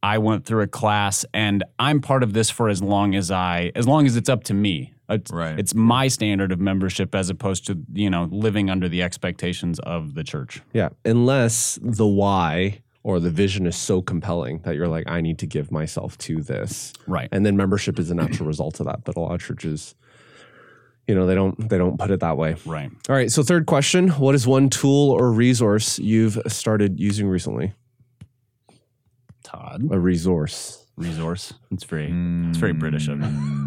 [0.02, 3.72] I went through a class, and I'm part of this for as long as I,
[3.76, 4.94] as long as it's up to me.
[5.10, 5.58] It's, Right.
[5.60, 10.14] It's my standard of membership as opposed to you know living under the expectations of
[10.14, 10.62] the church.
[10.74, 15.40] Yeah, unless the why or the vision is so compelling that you're like, I need
[15.40, 17.28] to give myself to this, Right.
[17.32, 19.04] and then membership is a natural result of that.
[19.04, 19.96] But a lot of churches,
[21.10, 22.56] you know, they don't they don't put it that way.
[22.68, 22.92] Right.
[23.10, 23.32] All right.
[23.32, 27.74] So third question: What is one tool or resource you've started using recently?
[29.44, 29.88] Todd.
[29.90, 30.86] A resource.
[30.98, 31.52] Resource.
[31.72, 32.14] It's very.
[32.50, 33.26] It's very British of you.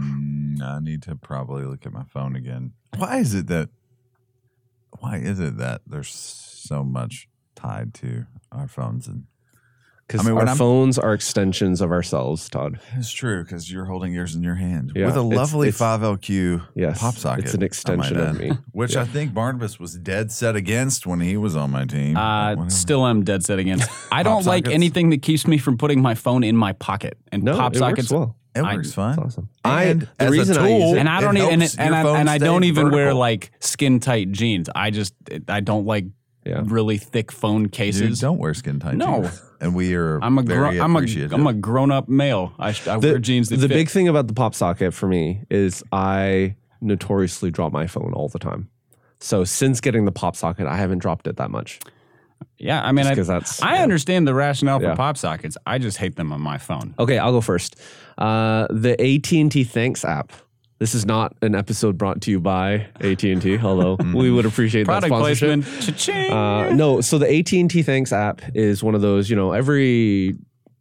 [0.52, 2.74] Mm, I need to probably look at my phone again.
[2.96, 3.70] Why is it that?
[4.98, 9.08] Why is it that there's so much tied to our phones?
[9.08, 9.24] And
[10.08, 12.78] Because I mean, our I'm- phones are extensions of ourselves, Todd.
[12.96, 16.60] it's true because you're holding yours in your hand Yeah, with a lovely it's- 5LQ
[16.74, 17.44] Yes, pop socket.
[17.46, 18.52] it's an extension of add, me.
[18.72, 22.16] which I think Barnabas was dead set against when he was on my team.
[22.16, 23.88] Uh, still am dead set against.
[24.12, 24.74] I don't like sockets?
[24.74, 27.16] anything that keeps me from putting my phone in my pocket.
[27.30, 28.10] And No, pop it sockets.
[28.10, 28.36] works well.
[28.54, 29.18] it I- works fine.
[29.18, 29.48] Awesome.
[29.64, 31.62] And I as the a reason I use tool- it, And I don't even and,
[31.62, 34.68] helps and, I, and I don't even wear like skin tight jeans.
[34.74, 35.14] I just
[35.48, 36.04] I don't like
[36.44, 36.62] Yeah.
[36.66, 38.20] really thick phone You cases.
[38.20, 39.22] don't wear skin tight No.
[39.22, 39.42] jeans.
[39.62, 41.32] And we are I'm a very gro- I'm a appreciative.
[41.32, 42.52] I'm a grown up male.
[42.58, 43.74] I, I the, wear jeans that the fit.
[43.74, 48.28] big thing about the pop socket for me is I notoriously drop my phone all
[48.28, 48.68] the time.
[49.20, 51.78] So since getting the pop socket, I haven't dropped it that much.
[52.58, 53.82] yeah, I mean, I, that's- I yeah.
[53.84, 54.94] understand the rationale for Yeah.
[54.96, 55.56] pop sockets.
[55.64, 56.94] I just hate them on my phone.
[56.98, 57.76] Okay, I'll go first.
[58.18, 60.32] Uh, the AT and T Thanks app.
[60.82, 64.44] This is not an episode brought to you by AT and T, Hello, we would
[64.44, 65.62] appreciate that Product sponsorship.
[65.62, 65.96] placement.
[65.96, 66.32] Cha-ching.
[66.32, 69.30] Uh, no, so the AT and T Thanks app is one of those.
[69.30, 70.34] You know, every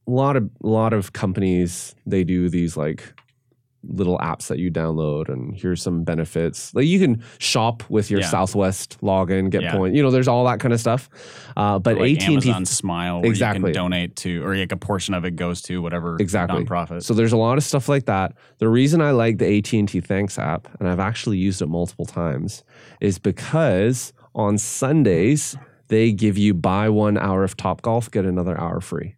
[0.08, 3.14] lot of lot of companies they do these like
[3.84, 6.74] little apps that you download, and here's some benefits.
[6.76, 8.28] Like you can shop with your Yeah.
[8.30, 9.76] Southwest login, get Yeah.
[9.76, 9.96] point.
[9.96, 11.10] You know, there's all that kind of stuff.
[11.58, 13.60] Uh, but like AT and T Amazon Smile, where Exactly.
[13.70, 17.04] you can donate to, or like a portion of it goes to whatever exactly nonprofit.
[17.04, 18.34] So there's a lot of stuff like that.
[18.60, 22.64] The reason I like the AT&T Thanks app and I've actually used it multiple times
[23.00, 28.60] is because on Sundays they give you buy 1 hour of Top Golf get another
[28.60, 29.16] hour free.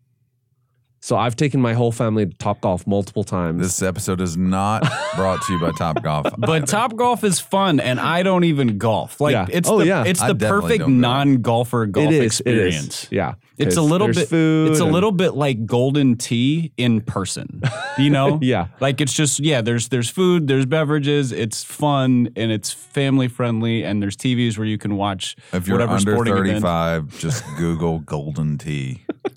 [1.03, 3.61] So I've taken my whole family to Top Golf multiple times.
[3.61, 6.27] This episode is not brought to you by Top Golf.
[6.37, 9.19] But Top Golf is fun, and I don't even golf.
[9.19, 9.47] Like Yeah.
[9.49, 10.05] it's Oh, the yeah.
[10.05, 13.03] it's I the perfect non-golfer golf it is experience.
[13.03, 13.11] It is.
[13.11, 13.33] Yeah.
[13.57, 14.29] It's a little bit.
[14.29, 17.61] food It's a little bit like Golden Tee in person.
[17.97, 18.39] You know?
[18.41, 18.67] Yeah.
[18.79, 19.59] Like it's just yeah.
[19.59, 20.47] There's there's food.
[20.47, 21.33] There's beverages.
[21.33, 23.83] It's fun and it's family friendly.
[23.83, 26.63] And there's TVs where you can watch if you're whatever under sporting event.
[26.63, 29.05] 35, just Google Golden Tee.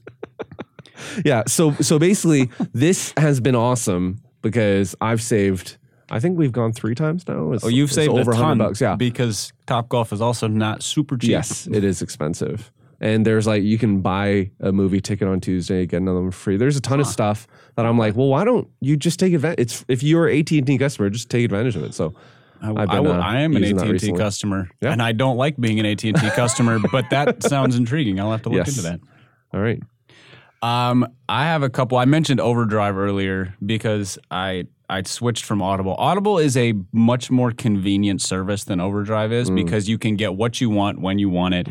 [1.25, 1.43] Yeah.
[1.47, 5.77] So so basically, this has been awesome because I've saved.
[6.09, 7.51] I think we've gone three times now.
[7.53, 8.81] It's, Oh, you've saved over a ton, bucks.
[8.81, 8.95] Yeah.
[8.95, 11.31] because Top Golf is also not super cheap.
[11.31, 12.71] Yes, it is expensive.
[13.01, 16.57] And there's like you can buy a movie ticket on Tuesday, get another one free.
[16.57, 19.59] There's a ton of stuff that I'm like, well, why don't you just take advantage?
[19.61, 21.93] It's if you're AT and T customer, just take advantage of it.
[21.93, 22.15] So
[22.63, 24.93] I, I been, will- uh, I am an AT&T customer, Yeah.
[24.93, 28.19] and I don't like being an AT&T customer, but that sounds intriguing.
[28.19, 28.69] I'll have to look Yes.
[28.79, 29.01] into that.
[29.53, 29.83] all right,
[30.63, 31.99] Um, I have a couple.
[31.99, 35.95] I mentioned Overdrive earlier because I I switched from Audible.
[35.99, 39.57] Audible is a much more convenient service than Overdrive is Mm.
[39.57, 41.67] because you can get what you want when you want it.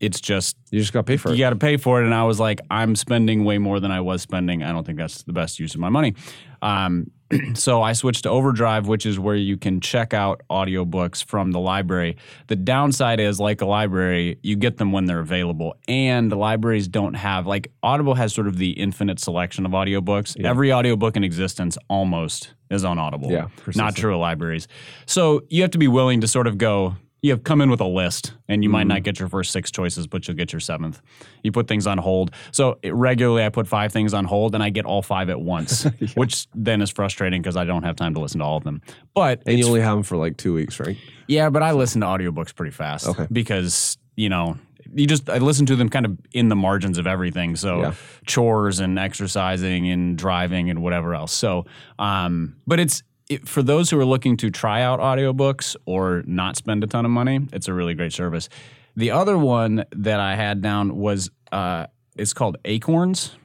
[0.00, 1.32] It's just you just got to pay for it.
[1.32, 3.90] you got to pay for it, and I was like, I'm spending way more than
[3.90, 4.62] I was spending.
[4.62, 6.14] I don't think that's the best use of my money.
[6.62, 7.10] Um,
[7.54, 11.60] so I switched to Overdrive, which is where you can check out audiobooks from the
[11.60, 12.16] library.
[12.48, 17.14] The downside is, like a library, you get them when they're available, and libraries don't
[17.14, 20.42] have like Audible has sort of the infinite selection of audiobooks.
[20.44, 23.30] Every audiobook in existence almost is on Audible.
[23.30, 24.68] Yeah, not true of libraries.
[25.06, 26.96] So you have to be willing to sort of go.
[27.24, 29.70] You have come in with a list, and you might not get your first six
[29.70, 31.00] choices, but you'll get your seventh.
[31.42, 32.32] You put things on hold.
[32.52, 35.40] So it- regularly, I put five things on hold, and I get all five at
[35.40, 35.84] once,
[36.16, 38.82] which then is frustrating because I don't have time to listen to all of them.
[39.14, 40.98] But and you only have them for like two weeks, right?
[41.26, 43.08] yeah, but I listen to audiobooks pretty fast.
[43.08, 43.26] Okay.
[43.32, 44.58] Because, you know,
[44.94, 47.56] you just I listen to them kind of in the margins of everything.
[47.56, 47.94] So Yeah.
[48.26, 51.32] chores and exercising and driving and whatever else.
[51.32, 51.64] So
[51.98, 56.56] um but it's it, for those who are looking to try out audiobooks or not
[56.56, 58.48] spend a ton of money, it's a really great service.
[58.96, 63.36] The other one that I had down was uh it's called Acorns.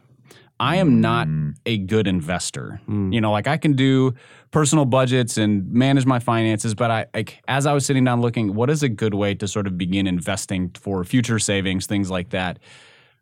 [0.59, 1.27] I am not
[1.65, 2.81] a good investor.
[3.13, 4.13] You know, like I can do
[4.51, 8.53] personal budgets and manage my finances, but I like as I was sitting down looking,
[8.53, 12.31] what is a good way to sort of begin investing for future savings, things like
[12.31, 12.59] that.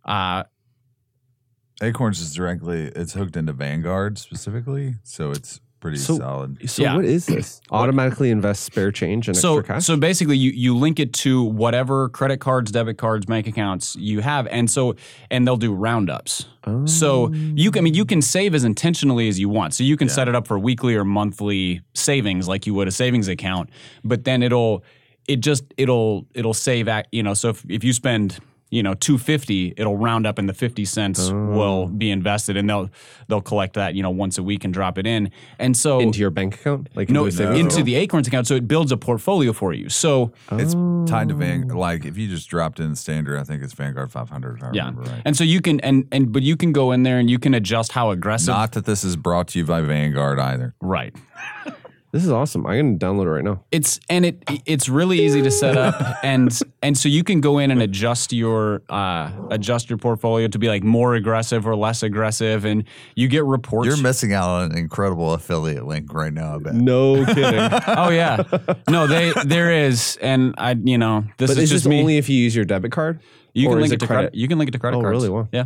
[0.03, 0.43] Uh,
[1.81, 6.69] Acorns is directly it's hooked into Vanguard specifically, so it's pretty So- solid.
[6.69, 6.95] So Yeah.
[6.95, 7.61] what is this?
[7.71, 9.85] Automatically invest spare change and so extra cash.
[9.85, 14.21] so basically you you link it to whatever credit cards debit cards bank accounts you
[14.21, 14.95] have and so
[15.29, 16.45] and they'll do roundups
[16.85, 19.95] so you can I mean you can save as intentionally as you want so you
[19.95, 23.69] can set it up for weekly or monthly savings like you would a savings account
[24.03, 24.83] but then it'll
[25.27, 28.93] it just it'll it'll save at you know so if, if you spend you know
[28.93, 31.87] 250 it'll round up and the 50 cents will oh.
[31.87, 32.89] be invested and they'll
[33.27, 36.19] they'll collect that you know once a week and drop it in and so into
[36.19, 38.97] your bank account, like no, into a into the Acorns account, so it builds a
[38.97, 39.89] portfolio for you.
[39.89, 40.73] So It's
[41.09, 41.71] tied to Van.
[41.71, 41.77] Oh.
[41.77, 44.57] Like if you just dropped in standard, I think it's Vanguard 500.
[44.57, 45.21] If I yeah, remember right.
[45.25, 47.53] and so you can and and but you can go in there and you can
[47.53, 48.49] adjust how aggressive.
[48.49, 50.75] Not that this is brought to you by Vanguard either.
[50.81, 51.15] right.
[52.13, 52.65] This is awesome.
[52.65, 53.63] I'm gonna download it right now.
[53.71, 57.57] It's and it it's really easy to set up and and so you can go
[57.59, 62.03] in and adjust your uh, adjust your portfolio to be like more aggressive or less
[62.03, 63.87] aggressive, and you get reports.
[63.87, 66.55] You're missing out on an incredible affiliate link right now.
[66.55, 66.75] I bet.
[66.75, 67.59] No kidding.
[67.87, 68.41] oh yeah,
[68.89, 71.99] no, they there is, and I you know this but is is just this me.
[71.99, 73.19] only if you use your debit card?
[73.53, 74.21] You can link it it to credit?
[74.29, 74.35] credit.
[74.35, 75.11] You can link it to credit Oh, cards.
[75.11, 75.29] really?
[75.29, 75.49] Wow.
[75.51, 75.65] Yeah.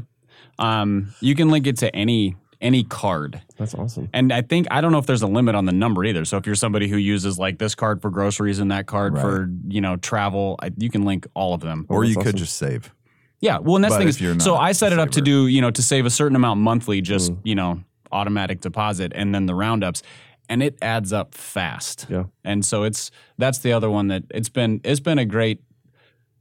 [0.58, 3.41] Um, you can link it to any any card.
[3.58, 4.10] That's awesome.
[4.13, 6.26] And I think I don't know if there's a limit on the number either.
[6.26, 9.50] So if you're somebody who uses like this card for groceries and that card for
[9.67, 11.86] you know travel, I, you can link all of them.
[11.89, 12.38] Or that's you could awesome.
[12.38, 12.93] just save.
[13.39, 15.47] Yeah, well, and that's But the thing is, so I set it up to do
[15.47, 17.06] you know to save a certain amount monthly, mm.
[17.06, 20.04] just you know automatic deposit, and then the roundups,
[20.47, 22.06] and it adds up fast.
[22.10, 22.26] Yeah.
[22.43, 25.62] and so it's that's the other one that it's been it's been a great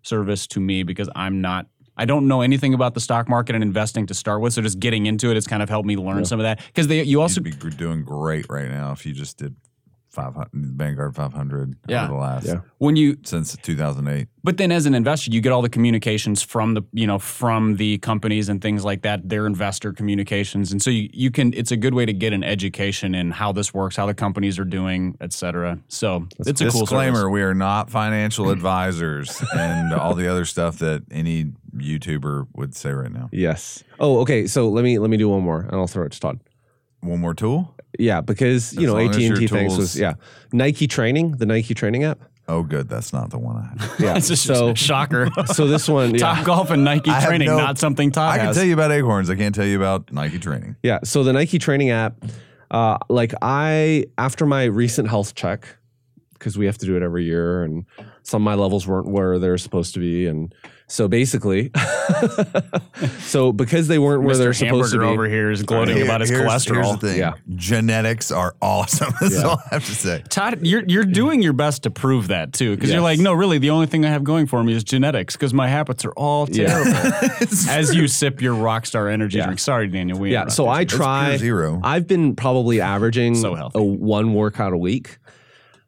[0.03, 1.67] service to me because I'm not.
[2.01, 4.81] I don't know anything about the stock market and investing to start with, so just
[4.81, 6.59] getting into it has kind of helped me learn some of that.
[6.75, 9.55] Because you also You'd be doing great right now if you just did
[10.11, 12.05] 500 Vanguard 500 Yeah.
[12.05, 12.61] over the last Yeah.
[12.79, 14.27] when you since 2008.
[14.43, 17.77] But then as an investor, you get all the communications from the, you know, from
[17.77, 20.73] the companies and things like that, their investor communications.
[20.73, 23.53] And so you, you can it's a good way to get an education in how
[23.53, 25.79] this works, how the companies are doing, et cetera.
[25.89, 27.33] So it's a cool Disclaimer: service.
[27.33, 32.91] We are not financial advisors and all the other stuff that any YouTuber would say
[32.93, 33.29] right now.
[33.33, 33.85] Yes.
[34.01, 34.47] Oh, okay.
[34.47, 36.41] So let me let me do one more, and I'll throw it to Todd.
[37.01, 37.75] One more tool.
[37.99, 40.15] Yeah, because you As know AT and T your thanks was yeah
[40.53, 42.21] Nike training the Nike training app.
[42.49, 42.89] Oh, good.
[42.89, 44.01] That's not the one I have.
[44.01, 44.15] Yeah.
[44.17, 45.29] It's just so a shocker.
[45.55, 48.39] so this one yeah Top golf and Nike I training, no- not something Todd I
[48.39, 48.57] can has.
[48.57, 49.31] tell you about Acorns.
[49.31, 50.77] I can't tell you about Nike training.
[50.83, 50.99] Yeah.
[51.05, 52.17] So the Nike training app,
[52.71, 55.77] uh, like I after my recent health check,
[56.33, 57.85] because we have to do it every year, and
[58.23, 60.55] some of my levels weren't where they're supposed to be, and
[60.91, 61.71] so basically,
[63.21, 64.59] so because they weren't where they're Mr.
[64.67, 66.75] supposed to Hamburger be, over here is gloating Here- about his here's- cholesterol.
[66.85, 67.19] Here's the thing.
[67.19, 67.33] Yeah.
[67.55, 69.13] Genetics are awesome.
[69.21, 69.43] That's Yeah.
[69.49, 70.23] all I have to say.
[70.29, 73.59] Todd, you're you're doing your best to prove that too, because you're like, no, really,
[73.59, 76.49] the only thing I have going for me is genetics, because my habits are all
[76.51, 76.67] Yeah.
[76.67, 76.91] terrible.
[77.69, 79.45] As you sip your Rockstar energy Yeah.
[79.47, 79.61] drink.
[79.61, 80.19] Sorry, Daniel.
[80.19, 80.49] We yeah.
[80.49, 81.81] So I try zero.
[81.85, 83.79] I've been probably averaging So healthy.
[83.79, 85.19] a one workout a week,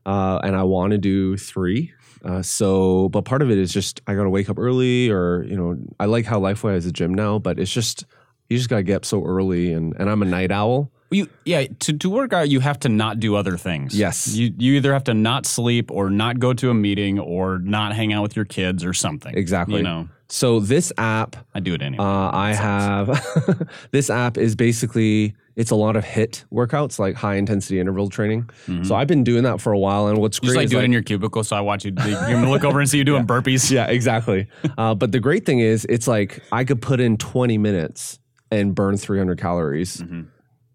[0.07, 1.93] uh, and I want to do three.
[2.25, 5.45] Uh, so, but part of it is just I got to wake up early, or
[5.45, 8.05] you know, I like how Lifeway has a gym now, but it's just
[8.49, 10.93] you just got to get up so early, and and I'm a night owl.
[11.11, 13.95] You, yeah, to, to work out, you have to not do other things.
[13.95, 14.35] Yes.
[14.35, 17.95] You, you either have to not sleep or not go to a meeting or not
[17.95, 19.37] hang out with your kids or something.
[19.37, 19.77] Exactly.
[19.77, 22.03] You know, So this app, I do it anyway.
[22.03, 27.35] uh, I have this app is basically it's a lot of HIIT workouts like high
[27.35, 28.49] intensity interval training.
[28.85, 30.47] So I've been doing that for a while, and what's Mm-hmm.
[30.47, 31.93] great just like is do it like- in your cubicle, so I watch you.
[32.07, 33.71] You're gonna look over and see you doing burpees.
[33.71, 34.47] Yeah, exactly.
[34.79, 38.19] uh, but the great thing is, it's like I could put in 20 minutes
[38.51, 40.23] and burn 300 calories Mm-hmm.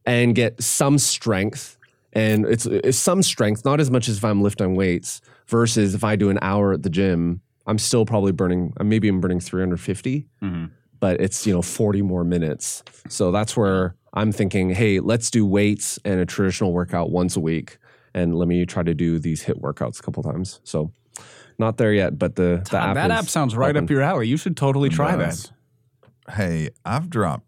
[0.05, 1.77] and get some strength.
[2.13, 6.03] And it's, it's some strength, not as much as if I'm lifting weights, versus if
[6.03, 9.39] I do an hour at the gym, I'm still probably burning, uh, maybe I'm burning
[9.39, 10.71] 350, Mhm.
[10.99, 12.81] but it's, you know, 40 more minutes.
[13.09, 17.39] So that's where I'm thinking, hey, let's do weights and a traditional workout once a
[17.41, 17.77] week.
[18.13, 20.59] And let me try to do these HIIT workouts a couple times.
[20.63, 20.91] So
[21.59, 23.83] not there yet, but the, the app that is app sounds right open.
[23.83, 24.27] up your alley.
[24.27, 25.51] You should totally try that.
[26.31, 27.46] Hey, I've dropped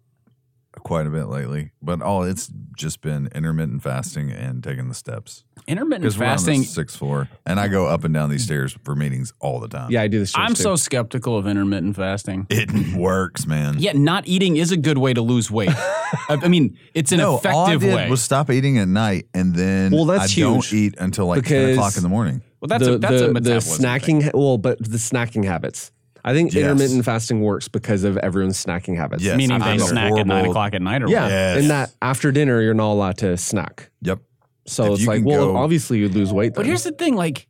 [0.77, 5.43] quite a bit lately, but all it's just been intermittent fasting and taking the steps.
[5.67, 6.61] Intermittent we're fasting.
[6.61, 9.67] the sixth floor, and I go up and down these stairs for meetings all the
[9.67, 9.91] time.
[9.91, 10.33] Yeah, I do this.
[10.35, 12.47] I'm so skeptical of intermittent fasting.
[12.49, 13.75] it works, man.
[13.79, 15.69] Yeah, not eating is a good way to lose weight.
[15.75, 18.09] I I mean, it's an no, all I effective did way.
[18.09, 21.71] was stop eating at night, and then Well, that's I don't eat until like ten
[21.71, 22.41] o'clock in the morning.
[22.61, 24.21] well, that's the, a that's the, a the snacking.
[24.23, 24.31] thing.
[24.33, 25.91] Well, but the snacking habits.
[26.29, 26.63] I think Yes.
[26.63, 29.23] intermittent fasting works because of everyone's snacking habits.
[29.23, 31.31] Yes, Meaning I'm they a snack at nine o'clock at night or Yeah, what?
[31.31, 31.57] Yes.
[31.61, 33.89] and that after dinner you're not allowed to snack.
[34.01, 34.19] Yep.
[34.67, 36.53] So If it's like, can well, go- obviously you'd lose weight.
[36.53, 37.47] But here's the thing, like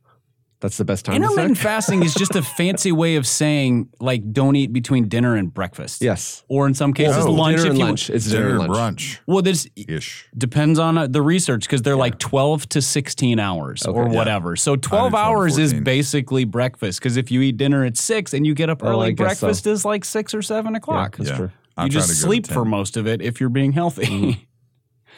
[0.60, 1.14] that's the best time.
[1.20, 1.64] to intermittent snack.
[1.66, 6.02] fasting is just a fancy way of saying like don't eat between dinner and breakfast.
[6.02, 6.44] Yes.
[6.48, 8.10] Or in some cases Oh, lunch dinner if and you lunch.
[8.10, 9.00] It's dinner, Dinner and lunch.
[9.16, 10.26] brunch Well, this ish.
[10.36, 14.12] depends on uh, the research because they're like 12 to 16 hours or Okay.
[14.12, 14.18] Yeah.
[14.18, 14.56] whatever.
[14.56, 18.34] So 12 12 to hours is basically breakfast because if you eat dinner at 6
[18.34, 19.46] and you get up Oh, I early, guess so.
[19.46, 21.16] breakfast is like 6 or 7 o'clock.
[21.16, 21.36] that's Yeah.
[21.36, 21.50] true.
[21.76, 24.04] I'm you just to go to sleep for most of it if you're being healthy.
[24.06, 24.40] Mm-hmm.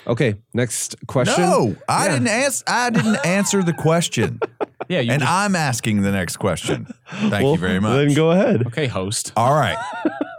[0.06, 1.42] Okay, next question.
[1.42, 2.68] No, I didn't ask.
[2.68, 4.40] I didn't answer the question,
[4.88, 6.92] yeah, you and just- I'm asking the next question.
[7.08, 8.06] Thank Well, you very much.
[8.08, 8.66] Then go ahead.
[8.66, 9.32] okay, host.
[9.36, 9.78] All right.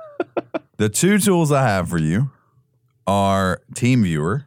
[0.78, 2.32] the two tools I have for you
[3.08, 4.46] are TeamViewer,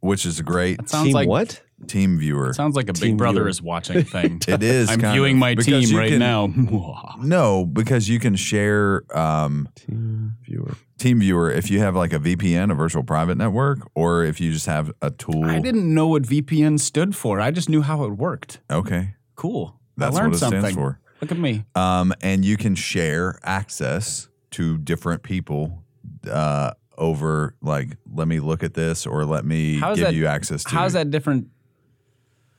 [0.00, 1.60] which is a great Sounds Team like what?
[1.86, 2.54] TeamViewer.
[2.54, 3.48] sounds like a Team Big Brother viewer.
[3.48, 4.40] is watching thing.
[4.46, 4.90] It is.
[4.90, 6.46] I'm kind viewing of, my team you right can- now.
[7.20, 10.74] No, because you can share um, Team viewer.
[10.98, 14.66] TeamViewer if you have like a VPN, a virtual private network, or if you just
[14.66, 15.44] have a tool.
[15.44, 17.40] I didn't know what VPN stood for.
[17.40, 18.60] I just knew how it worked.
[18.70, 19.78] Okay, Cool.
[19.96, 20.60] that's I what learned it something.
[20.60, 21.00] stands for.
[21.22, 21.64] Look at me.
[21.74, 25.84] Um, and you can share access to different people
[26.30, 30.64] uh, over like, let me look at this, or let me give that- you access
[30.64, 30.70] to.
[30.70, 31.48] How's that different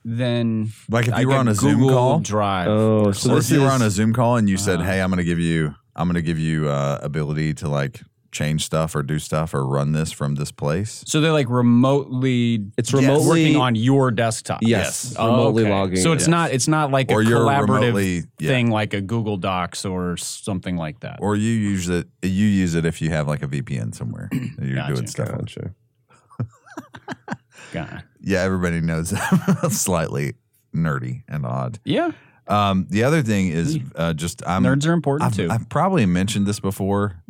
[0.03, 2.67] than Like if like you were on a Zoom call, Drive?
[2.67, 4.89] Oh, so or this if you were on a Zoom call and you said, Uh-huh.
[4.91, 8.01] "Hey, I'm going to give you, I'm going to give you uh, ability to like
[8.31, 12.65] change stuff or do stuff or run this from this place." So they're like remotely
[12.77, 13.01] It's Yes.
[13.01, 14.59] remotely working on your desktop.
[14.63, 15.71] Yes, Oh, remotely okay.
[15.71, 15.97] logging.
[15.97, 16.27] So it's Yes.
[16.29, 18.47] not it's not like Or a collaborative remotely- yeah.
[18.47, 21.19] thing like a Google Docs or something like that.
[21.21, 24.75] Or you use it, you use it if you have like a VPN somewhere you're
[24.75, 24.93] Gotcha.
[24.95, 25.29] doing stuff.
[25.29, 25.37] on.
[25.39, 25.73] Gotcha.
[27.73, 28.03] God.
[28.23, 30.33] Yeah, everybody knows I'm slightly
[30.75, 31.79] nerdy and odd.
[31.83, 32.11] Yeah,
[32.47, 35.49] Um, the other thing is uh, just I'm nerds are important I've, too.
[35.49, 37.21] I've probably mentioned this before,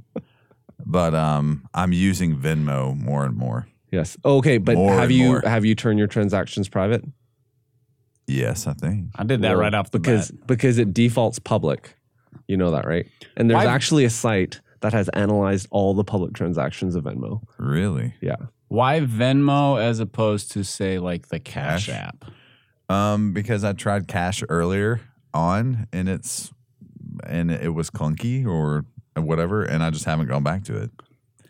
[0.86, 3.68] but um, I'm using Venmo more and more.
[3.92, 4.16] Yes.
[4.24, 5.42] Okay, but More have and you more.
[5.46, 7.04] have you turned your transactions private?
[8.28, 9.08] Yes, I think.
[9.16, 10.48] I did that Well, right off the because bat.
[10.48, 11.96] because it defaults public.
[12.48, 13.06] You know that, right?
[13.36, 17.42] And there's Why- actually a site that has analyzed all the public transactions of Venmo.
[17.58, 18.14] Really?
[18.22, 18.38] Yeah.
[18.72, 21.94] Why Venmo as opposed to say like the Cash, Cash?
[21.94, 22.26] app?
[22.90, 25.02] Um, because I tried cash earlier
[25.34, 26.54] on, and it's
[27.28, 28.86] and it was clunky or
[29.18, 30.90] whatever, and I just haven't gone back to it.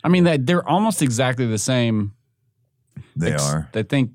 [0.04, 2.14] I mean, that they're almost exactly the same.
[3.16, 3.70] They ex- are.
[3.76, 4.14] I think.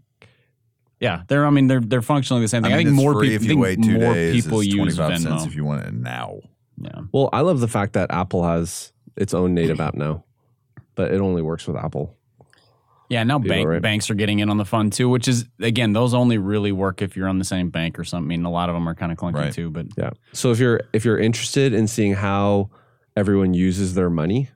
[0.99, 1.47] Yeah, they're.
[1.47, 2.73] I mean, they're they're functionally the same thing.
[2.73, 3.45] I, mean, think it's more free people.
[3.45, 4.45] if you wait two more days.
[4.45, 5.47] people it's use 25 cents Venmo.
[5.47, 6.41] if you want it now.
[6.81, 7.03] yeah.
[7.13, 10.25] Well, I love the fact that Apple has its own native app now,
[10.97, 12.16] but it only works with Apple.
[13.09, 13.81] Yeah, now bank, right?
[13.83, 17.03] banks are getting in on the fun too, which is again, those only really work
[17.03, 18.27] if you're on the same bank or something.
[18.27, 19.53] I mean, a lot of them are kind of clunky Right.
[19.53, 20.11] too, but Yeah.
[20.33, 22.71] So if you're if you're interested in seeing how
[23.17, 24.51] everyone uses their money,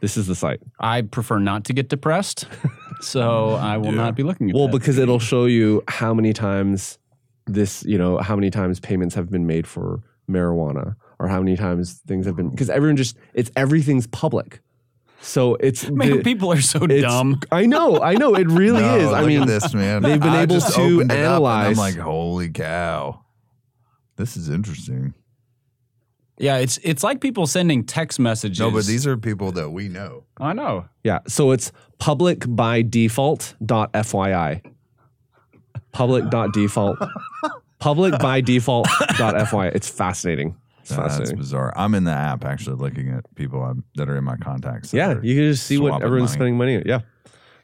[0.00, 0.60] this is the site.
[0.78, 2.46] I prefer not to get depressed,
[3.00, 3.90] so I will Yeah.
[3.92, 4.72] not be looking at Well, that.
[4.78, 6.98] because it'll show you how many times
[7.46, 11.56] this, you know, how many times payments have been made for marijuana or how many
[11.56, 14.60] times things have been because everyone just it's everything's public.
[15.22, 17.40] So it's Man, the- people are so dumb.
[17.52, 19.08] I know, I know, it really No, is.
[19.12, 20.02] I look mean, at this man.
[20.02, 23.20] they've been I able just to opened it up and analyze- I'm like, holy cow,
[24.16, 25.12] this is interesting.
[26.38, 28.60] Yeah, it's it's like people sending text messages.
[28.60, 30.24] No, but these are people that we know.
[30.38, 30.86] I know.
[31.04, 31.18] Yeah.
[31.28, 34.62] So it's public by default dot FYI.
[35.92, 36.98] Public dot default.
[37.78, 39.74] public by default dot FYI.
[39.74, 40.56] It's fascinating.
[40.90, 41.38] It's That's fascinating.
[41.38, 41.72] bizarre.
[41.76, 44.90] I'm in the app actually looking at people I'm, that are in my contacts.
[44.90, 46.36] that Yeah, are you can just see what swapping everyone's money.
[46.36, 46.82] spending money on.
[46.86, 47.00] Yeah.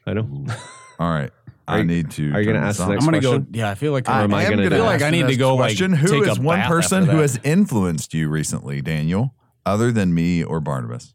[0.05, 0.45] I know.
[0.99, 1.31] All right.
[1.69, 2.31] I need to.
[2.31, 2.89] are you turn gonna this ask the on.
[2.91, 3.47] next I'm gonna question?
[3.51, 3.59] go.
[3.59, 5.21] Yeah, I feel like Or am I am gonna gonna do feel like I need
[5.23, 5.91] to next go question.
[5.91, 7.21] like Who take is a one bath person after who that.
[7.23, 9.33] has influenced you recently, Daniel,
[9.65, 11.13] other than me or Barnabas?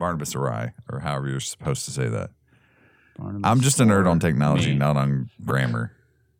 [0.00, 2.30] Barnabas or I, or however you're supposed to say that.
[3.44, 4.78] I'm just a nerd on technology, me.
[4.78, 5.92] not on grammar.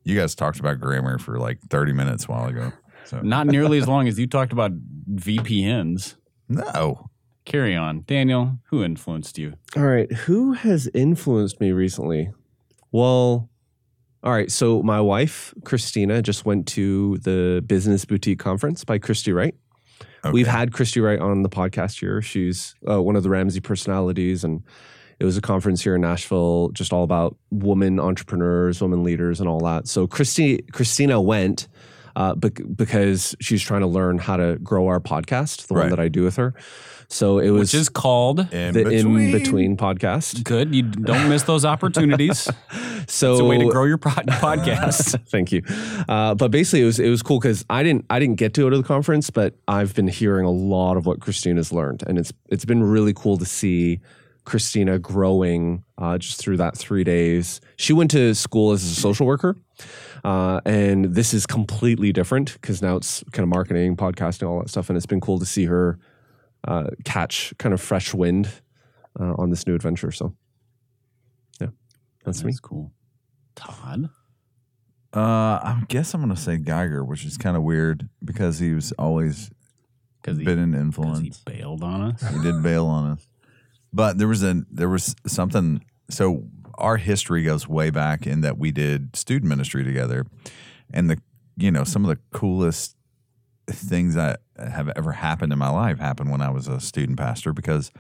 [0.05, 2.73] You guys talked about grammar for like 30 minutes a while ago.
[3.07, 4.73] So Not nearly as long as you talked about
[5.11, 6.16] VPNs.
[6.49, 7.11] no,
[7.45, 8.59] Carry on, Daniel.
[8.71, 9.54] Who influenced you?
[9.77, 10.11] All right.
[10.11, 12.33] Who has influenced me recently?
[12.90, 13.48] Well,
[14.25, 14.50] all right.
[14.50, 19.54] So my wife, Christina, just went to the Business Boutique Conference by Christy Wright.
[20.33, 22.21] We've had Christy Wright on the podcast here.
[22.21, 24.65] She's uh, one of the Ramsey personalities, and
[25.21, 29.48] it was a conference here in Nashville, just all about women entrepreneurs, women leaders, and
[29.48, 29.87] all that.
[29.87, 31.69] So Christy, Christina went.
[32.17, 36.00] Uh, bec- because she's trying to learn how to grow our podcast, the one that
[36.00, 36.54] I do with her.
[37.08, 39.19] So it was Which is called In the between.
[39.21, 40.42] in between podcast.
[40.42, 40.75] good.
[40.75, 42.48] You don't miss those opportunities.
[43.06, 45.21] So It's a way to grow your pod- podcast.
[45.29, 45.62] Thank you.
[46.08, 48.62] Uh, but basically, it was it was cool because I didn't I didn't get to
[48.62, 52.19] go to the conference, but I've been hearing a lot of what Christina's learned, and
[52.19, 54.00] it's it's been really cool to see
[54.44, 57.60] Christina growing uh, just through that three days.
[57.77, 59.56] She went to school as a social worker.
[60.27, 64.68] Uh, and this is completely different because now it's kind of marketing, podcasting, all that
[64.68, 64.90] stuff.
[64.90, 66.00] And it's been cool to see her
[66.66, 68.48] uh, catch kind of fresh wind
[69.20, 70.10] uh, on this new adventure.
[70.10, 70.35] So,
[71.60, 71.68] yeah,
[72.24, 72.52] that's me.
[72.60, 72.90] Cool.
[73.54, 74.10] Todd.
[75.14, 75.20] Uh,
[75.62, 79.50] I guess I'm gonna say Geiger, which is kind of weird because he was always
[80.20, 81.20] Because he, been an influence.
[81.20, 82.20] he bailed on us.
[82.35, 83.29] He did bail on us,
[83.92, 85.85] but there was a there was something.
[86.10, 86.48] So
[86.79, 90.27] our history goes way back in that we did student ministry together,
[90.92, 91.18] and the
[91.56, 92.96] you know some of the coolest
[93.68, 97.52] things that have ever happened in my life happened when I was a student pastor
[97.52, 97.90] because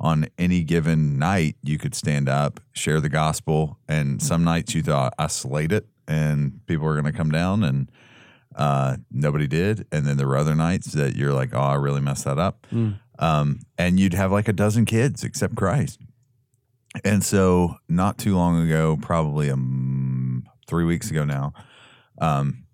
[0.00, 4.82] on any given night you could stand up, share the gospel, and some nights you
[4.82, 7.90] thought I slayed it and people were going to come down and
[8.56, 12.00] uh, nobody did, and then there were other nights that you're like, oh, I really
[12.02, 12.66] messed that up,
[13.18, 16.00] um, and you'd have like a dozen kids except Christ.
[17.04, 21.54] And so, not too long ago, probably um, three weeks ago now,
[22.20, 22.64] um,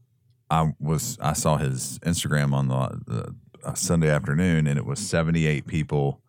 [0.50, 4.98] I was I saw his Instagram on the, the uh, Sunday afternoon, and it was
[4.98, 6.20] 78 people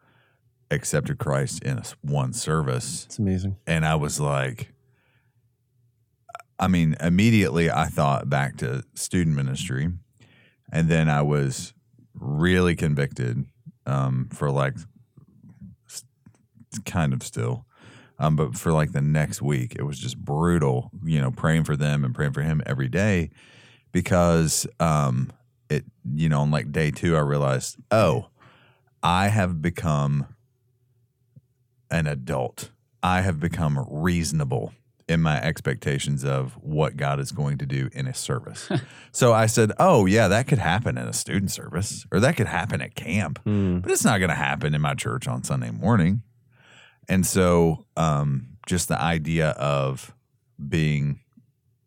[0.72, 3.56] accepted Christ in one service, It's amazing.
[3.66, 4.72] and I was like,
[6.60, 9.90] I mean, immediately I thought back to student ministry,
[10.72, 11.74] and then I was
[12.14, 13.46] really convicted
[13.88, 14.76] um, for like
[16.86, 17.66] kind of still.
[18.20, 21.76] Um, but for like the next week, it was just brutal, you know, praying for
[21.76, 23.30] them and praying for him every day
[23.91, 25.32] because um,
[25.70, 28.28] it, you know, on like day two, I realized, oh,
[29.01, 30.28] I have become
[31.89, 32.72] an adult.
[33.01, 34.74] I have become reasonable
[35.07, 38.70] in my expectations of what God is going to do in a service.
[39.11, 42.47] so I said, oh, yeah, that could happen in a student service or that could
[42.47, 43.39] happen at camp,
[43.80, 46.22] but it's not going to happen in my church on Sunday morning.
[47.10, 50.16] And so um, just the idea of
[50.68, 51.20] being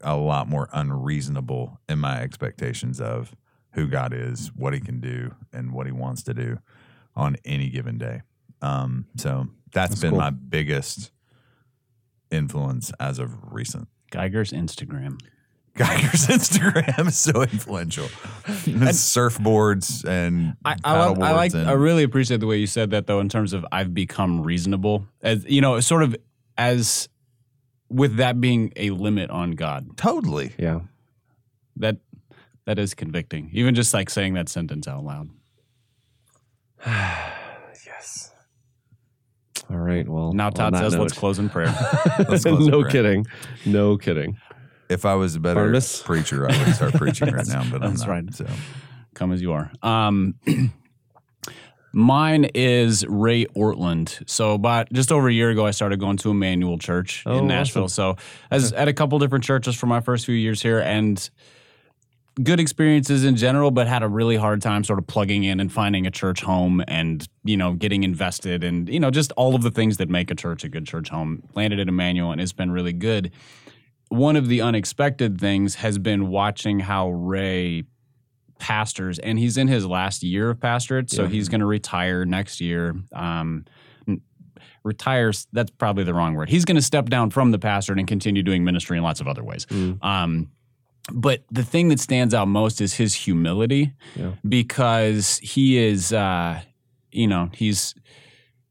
[0.03, 3.35] a lot more unreasonable in my expectations of
[3.75, 6.59] who God is, what he can do, and what he wants to do
[7.15, 8.23] on any given day.
[8.61, 10.19] Um, so that's been cool.
[10.19, 11.13] my biggest
[12.31, 13.89] influence as of recent.
[14.11, 15.21] Geiger's Instagram.
[15.75, 18.07] Geiger's Instagram is so influential.
[18.45, 22.67] Surfboards and I, I, like, I paddleboards like and- I really appreciate the way you
[22.67, 26.15] said that though in terms of I've become reasonable as you know sort of
[26.59, 27.09] as
[27.89, 30.53] with that being a limit on God totally.
[30.59, 30.81] Yeah.
[31.77, 31.97] that
[32.67, 35.29] that is convicting even just like saying that sentence out loud
[37.87, 38.33] Yes.
[39.71, 40.07] All right.
[40.09, 41.67] Well, now Todd that says let's close in prayer
[42.29, 42.91] Let's close no in prayer.
[42.93, 43.27] kidding.
[43.67, 44.37] No kidding.
[44.93, 46.03] If I was a better Barnabas?
[46.05, 48.09] preacher, I would start preaching right now, but that's I'm not.
[48.09, 48.35] right.
[48.35, 48.47] So
[49.15, 50.35] come as you are um
[51.95, 54.27] Mine is Ray Ortlund.
[54.29, 57.47] So about just over a year ago, I started going to Immanuel Church Oh, in
[57.47, 57.89] Nashville.
[57.89, 58.17] So
[58.51, 61.29] I was at a couple different churches for my first few years here, and
[62.43, 65.71] good experiences in general, but had a really hard time sort of plugging in and
[65.71, 69.61] finding a church home and, you know, getting invested and, you know, just all of
[69.61, 71.43] the things that make a church a good church home.
[71.55, 73.31] Landed at Immanuel and it's been really good.
[74.13, 77.85] One of the unexpected things has been watching how Ray
[78.59, 82.61] pastors, and he's in his last year of pastorate, so he's going to retire next
[82.61, 82.95] year.
[83.13, 83.65] Um,
[84.85, 86.49] retires, that's probably the wrong word.
[86.49, 89.29] He's going to step down from the pastorate and continue doing ministry in lots of
[89.29, 89.67] other ways.
[90.03, 90.51] Um,
[91.13, 94.33] but the thing that stands out most is his humility Yeah.
[94.49, 96.61] because he is, uh,
[97.11, 97.95] you know, he's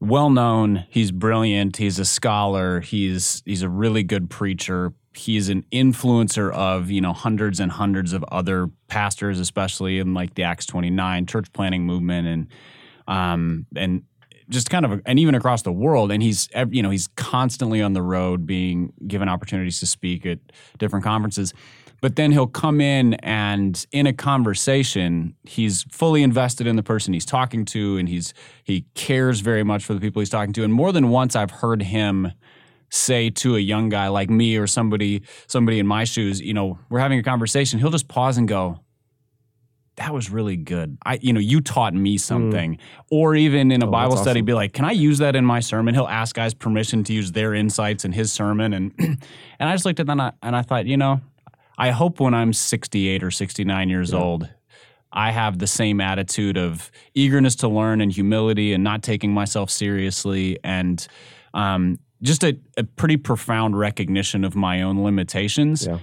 [0.00, 0.84] well known.
[0.88, 1.76] He's brilliant.
[1.76, 2.80] He's a scholar.
[2.80, 4.92] He's he's a really good preacher.
[5.14, 10.34] He's an influencer of you know hundreds and hundreds of other pastors, especially in like
[10.34, 12.46] the Acts twenty nine church planting movement and
[13.08, 14.04] um and
[14.48, 16.12] just kind of and even across the world.
[16.12, 20.38] And he's you know he's constantly on the road, being given opportunities to speak at
[20.78, 21.52] different conferences.
[22.02, 27.14] But then he'll come in and in a conversation, he's fully invested in the person
[27.14, 28.34] he's talking to, and he's
[28.64, 30.64] he cares very much for the people he's talking to.
[30.64, 32.32] And more than once, I've heard him
[32.94, 36.78] say to a young guy like me or somebody somebody in my shoes, you know,
[36.90, 37.78] we're having a conversation.
[37.78, 38.80] He'll just pause and go,
[39.96, 40.98] "That was really good.
[41.04, 42.76] I, you know, you taught me something."
[43.10, 44.44] Or even in a Oh, Bible study, awesome.
[44.44, 47.32] be like, "Can I use that in my sermon?" He'll ask guys permission to use
[47.32, 50.54] their insights in his sermon, and and I just looked at that and I, and
[50.56, 51.20] I thought, you know.
[51.78, 54.46] I hope when I'm 68 or 69 years old,
[55.10, 59.70] I have the same attitude of eagerness to learn and humility and not taking myself
[59.70, 61.04] seriously and
[61.54, 65.86] um, just a, a pretty profound recognition of my own limitations.
[65.86, 65.98] Yeah.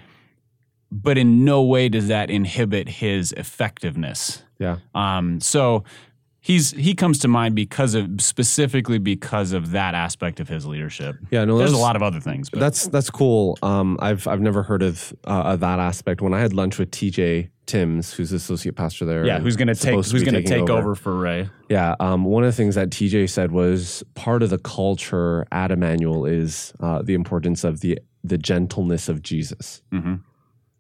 [0.92, 4.44] But in no way does that inhibit his effectiveness.
[4.58, 4.78] Yeah.
[4.96, 5.84] Um, so
[6.40, 11.16] he's he comes to mind because of specifically because of that aspect of his leadership.
[11.30, 11.46] Yeah.
[11.46, 13.58] No, There's a lot of other things, but That's that's cool.
[13.62, 16.22] Um, I've I've never heard of, uh, of that aspect.
[16.22, 19.76] When I had lunch with TJ Tims, who's the associate pastor there, yeah, who's gonna
[19.76, 20.96] take who's gonna take over.
[20.96, 21.52] for Ray?
[21.70, 25.70] Yeah, um, one of the things that TJ said was part of the culture at
[25.70, 30.16] Immanuel is uh, the importance of the the gentleness of Jesus, hmm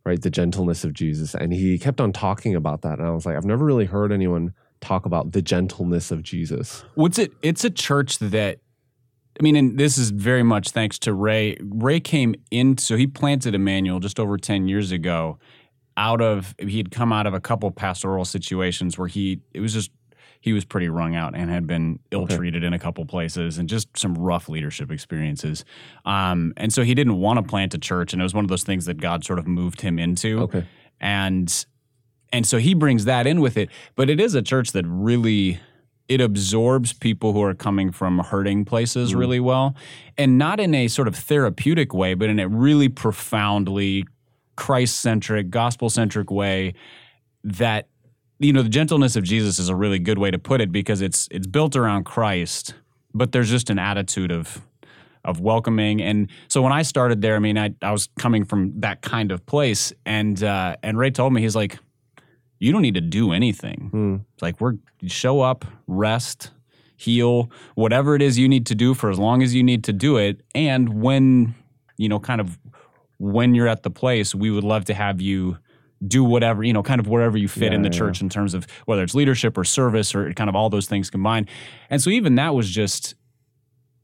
[0.04, 0.20] right?
[0.20, 3.38] The gentleness of Jesus, and he kept on talking about that, and I was like,
[3.38, 6.84] I've never really heard anyone talk about the gentleness of Jesus.
[6.96, 7.34] What's it?
[7.44, 8.58] It's a church that.
[9.40, 11.56] I mean, and this is very much thanks to Ray.
[11.62, 15.38] Ray came in, so he planted Immanuel just over 10 years ago
[16.00, 19.74] out of, he had come out of a couple pastoral situations where he, it was
[19.74, 19.92] just,
[20.42, 23.68] he was pretty wrung out and had been ill treated in a couple places and
[23.68, 25.66] just some rough leadership experiences.
[26.06, 28.14] Um, and so he didn't want to plant a church.
[28.14, 30.66] And it was one of those things that God sort of moved him into Okay,
[31.02, 31.66] and
[32.32, 35.60] and so he brings that in with it but it is a church that really
[36.08, 39.76] it absorbs people who are coming from hurting places really well
[40.18, 44.06] and not in a sort of therapeutic way but in a really profoundly
[44.60, 46.74] christ-centric gospel-centric way
[47.44, 47.88] that
[48.40, 51.02] you know the gentleness of jesus is a really good way to put it because
[51.02, 52.74] it's it's built around christ
[53.14, 54.62] but there's just an attitude of
[55.26, 56.02] of welcoming.
[56.02, 59.32] And so when I started there, I mean, I, I was coming from that kind
[59.32, 61.78] of place, and uh, and Ray told me he's like,
[62.60, 63.90] you don't need to do anything.
[63.92, 64.16] Hmm.
[64.34, 64.76] It's like we're
[65.08, 66.52] show up, rest,
[66.96, 69.94] heal, whatever it is you need to do for as long as you need to
[69.94, 70.42] do it.
[70.56, 71.56] And when
[72.00, 72.58] you know, kind of
[73.20, 75.58] when you're at the place, we would love to have you
[76.08, 78.54] do whatever you know kind of wherever you fit in the yeah, church in terms
[78.54, 81.50] of whether it's leadership or service or kind of all those things combined
[81.90, 83.16] and so even that was just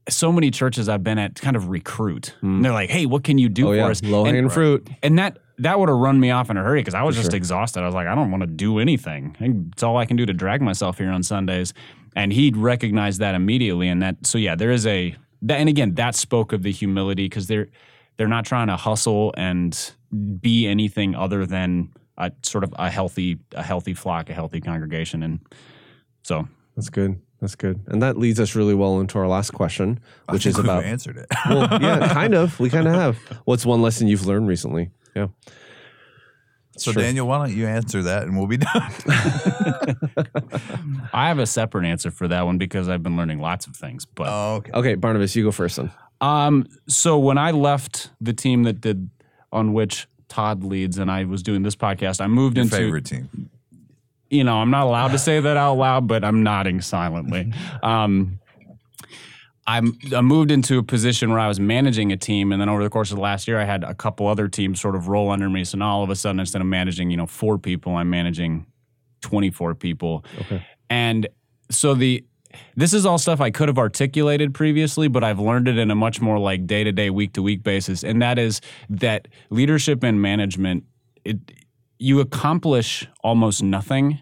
[0.08, 2.34] so many churches I've been at kind of recruit.
[2.40, 2.56] Hmm.
[2.56, 4.50] And they're like, "Hey, what can you do oh for yeah, us?" low and, hanging
[4.50, 4.88] fruit.
[5.02, 7.22] and that that would have run me off in a hurry because I was For
[7.22, 7.36] just sure.
[7.36, 7.80] exhausted.
[7.80, 9.34] I was like, I don't want to do anything.
[9.72, 11.72] It's all I can do to drag myself here on Sundays.
[12.14, 13.88] And he recognized that immediately.
[13.88, 17.24] And that so yeah, there is a that and again that spoke of the humility
[17.24, 17.68] because they're
[18.16, 19.92] they're not trying to hustle and
[20.40, 25.22] be anything other than a sort of a healthy a healthy flock, a healthy congregation.
[25.22, 25.40] And
[26.22, 27.20] so That's good.
[27.40, 27.80] That's good.
[27.88, 30.84] And that leads us really well into our last question, I which think is about
[30.84, 31.26] answered it.
[31.48, 32.58] well, yeah, kind of.
[32.58, 33.18] We kind of have.
[33.44, 34.90] What's one lesson you've learned recently?
[35.14, 35.26] Yeah.
[36.78, 37.02] so Sure.
[37.02, 38.72] Daniel, why don't you answer that and we'll be done?
[41.12, 44.06] I have a separate answer for that one because I've been learning lots of things.
[44.06, 44.72] But oh, okay.
[44.72, 45.90] Okay, Barnabas, you go first then.
[46.20, 49.10] Um, so when I left the team that did
[49.52, 53.04] on which Todd leads, and I was doing this podcast, I moved Your into favorite
[53.04, 53.50] team.
[54.30, 57.52] you know I'm not allowed to say that out loud, but I'm nodding silently.
[57.82, 58.38] Um,
[59.68, 62.84] I'm, I moved into a position where I was managing a team, and then over
[62.84, 65.28] the course of the last year, I had a couple other teams sort of roll
[65.30, 65.64] under me.
[65.64, 68.66] So now all of a sudden, instead of managing you know four people, I'm managing
[69.22, 70.24] 24 people.
[70.42, 70.64] Okay.
[70.88, 71.26] And
[71.68, 72.24] so the
[72.76, 75.94] this is all stuff I could have articulated previously, but I've learned it in a
[75.94, 78.04] much more like day to day, week to week basis.
[78.04, 80.84] And that is that leadership and management,
[81.24, 81.38] it
[81.98, 84.18] you accomplish almost nothing.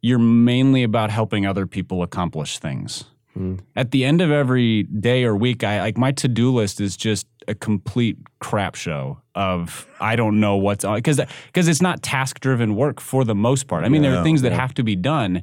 [0.00, 3.04] You're mainly about helping other people accomplish things.
[3.34, 3.56] Hmm.
[3.74, 6.96] At the end of every day or week, I like my to do list is
[6.96, 12.02] just a complete crap show of I don't know what's on because because it's not
[12.02, 13.84] task driven work for the most part.
[13.84, 15.42] I mean, there are Yeah, things that have to be done,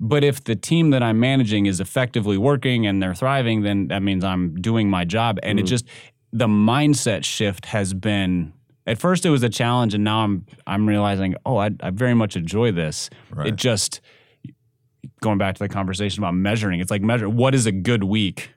[0.00, 4.02] but if the team that I'm managing is effectively working and they're thriving, then that
[4.02, 5.38] means I'm doing my job.
[5.42, 5.68] And it mm.
[5.68, 5.86] just
[6.32, 8.52] the mindset shift has been.
[8.86, 12.14] At first, it was a challenge, and now I'm I'm realizing, oh, I, I very
[12.14, 13.10] much enjoy this.
[13.30, 13.48] Right.
[13.48, 14.00] It just
[15.20, 16.80] going back to the conversation about measuring.
[16.80, 18.50] It's like measure what is a good week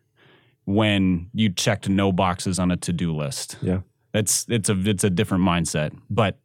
[0.65, 3.57] when you checked no boxes on a to do list.
[3.61, 3.81] Yeah.
[4.13, 6.37] That's it's a it's a different mindset, but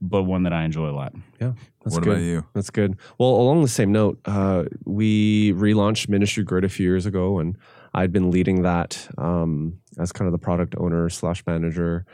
[0.00, 1.14] but one that I enjoy a lot.
[1.40, 1.52] Yeah.
[1.84, 2.12] That's what good.
[2.14, 2.44] about you?
[2.54, 2.96] That's good.
[3.18, 7.56] Well, along the same note, uh, we relaunched Ministry Grid a few years ago, and
[7.94, 12.04] I'd been leading that um, as kind of the product owner slash manager.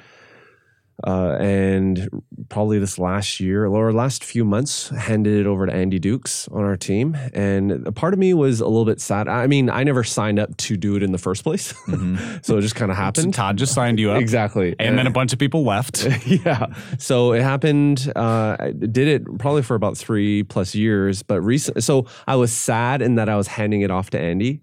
[1.04, 2.08] Uh, and
[2.48, 6.62] probably this last year or last few months, handed it over to Andy Dukes on
[6.64, 7.16] our team.
[7.34, 9.26] And a part of me was a little bit sad.
[9.28, 11.74] I mean, I never signed up to do it in the first place,
[12.42, 13.34] so it just kind of So happened.
[13.34, 14.76] Todd just signed you up, Exactly.
[14.78, 16.06] and then a bunch of people left.
[16.26, 16.66] yeah.
[16.98, 18.10] So it happened.
[18.14, 21.82] Uh, I did it probably for about three plus years, but recent.
[21.82, 24.60] So I was sad in that I was handing it off to Andy.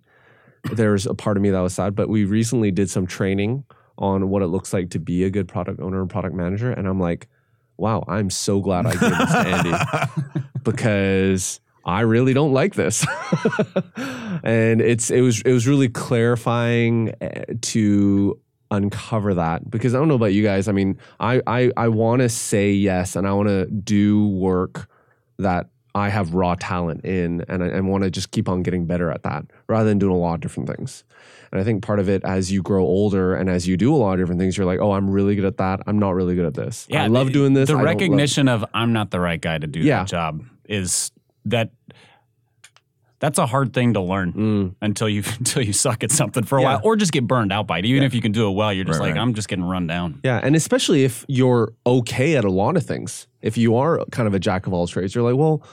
[0.74, 3.64] There's a part of me that was sad, but we recently did some training
[4.00, 6.72] on what it looks like to be a good product owner and product manager.
[6.72, 7.28] And I'm like,
[7.78, 13.06] wow, I'm so glad I gave this to Andy because I really don't like this.
[14.44, 18.40] and it's it was it was really clarifying eh, to
[18.72, 20.68] uncover that because I don't know about you guys.
[20.68, 24.90] I mean, I I, I want to say yes and I want to do work
[25.40, 28.86] that I have raw talent in and I, I want to just keep on getting
[28.86, 31.04] better at that rather than doing a lot of different things.
[31.52, 33.98] And I think part of it as you grow older and as you do a
[33.98, 35.82] lot of different things, you're like, oh, I'm really good at that.
[35.88, 36.86] I'm not really good at this.
[36.90, 37.68] Yeah, I love the- doing this.
[37.68, 40.00] The I don't love- recognition of I'm not the right guy to do Yeah.
[40.00, 41.12] that job is
[41.46, 41.72] that
[43.20, 44.76] that's a hard thing to learn Mm.
[44.82, 46.68] until you until you suck at something for a Yeah.
[46.76, 47.86] while or just get burned out by it.
[47.86, 49.22] Even if you can do it well, you're just Right, like right.
[49.22, 50.20] I'm just getting run down.
[50.24, 53.28] Yeah, and especially if you're okay at a lot of things.
[53.42, 55.64] If you are kind of a jack of all trades, you're like, well,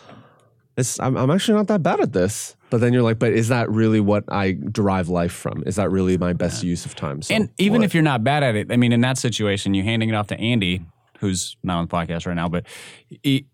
[0.76, 2.55] it's, I'm, I'm actually not that bad at this.
[2.70, 5.62] But then you're like, but is that really what I derive life from?
[5.66, 7.22] Is that really my best use of time?
[7.22, 9.72] So, and even what- if you're not bad at it, I mean, in that situation,
[9.74, 10.82] you're handing it off to Andy,
[11.20, 12.66] who's not on the podcast right now, but
[13.22, 13.46] he,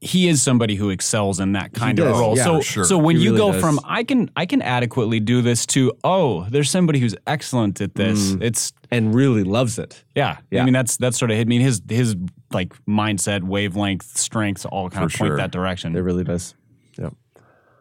[0.00, 2.36] he is somebody who excels in that kind of does, role.
[2.36, 2.84] yeah, so, sure.
[2.84, 3.60] so when He you really go does.
[3.60, 7.94] from I can I can adequately do this to oh, there's somebody who's excellent at
[7.94, 8.32] this.
[8.32, 8.42] Mm.
[8.42, 10.04] It's and really loves it.
[10.14, 10.36] yeah.
[10.50, 10.60] Yeah.
[10.62, 11.38] I mean, that's that's sort of.
[11.38, 12.14] I mean, his his
[12.52, 15.36] like mindset, wavelength, strengths, all kind For of point sure.
[15.38, 15.96] that direction.
[15.96, 16.54] It really does.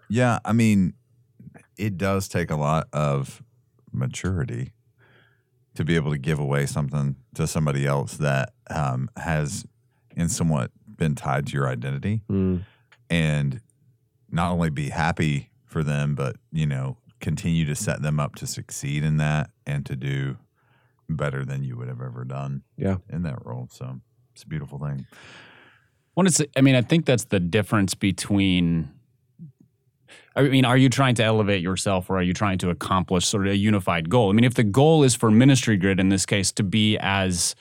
[0.10, 0.34] Yeah.
[0.34, 0.94] Yeah, I mean,
[1.78, 3.42] it does take a lot of
[3.92, 4.72] maturity
[5.76, 9.66] to be able to give away something to somebody else that um, has,
[10.16, 12.64] in somewhat, been tied to your identity, Mm.
[13.10, 13.60] and
[14.32, 18.48] not only be happy for them, but you know, continue to set them up to
[18.48, 20.38] succeed in that and to do
[21.10, 22.98] better than you would have ever done Yeah.
[23.10, 23.68] in that role.
[23.72, 24.00] So
[24.34, 25.06] it's a beautiful thing.
[26.14, 28.90] When it's, I mean, I think that's the difference between.
[30.36, 33.48] I mean, are you trying to elevate yourself or are you trying to accomplish sort
[33.48, 34.30] of a unified goal?
[34.30, 37.56] I mean, if the goal is for Ministry Grid in this case to be as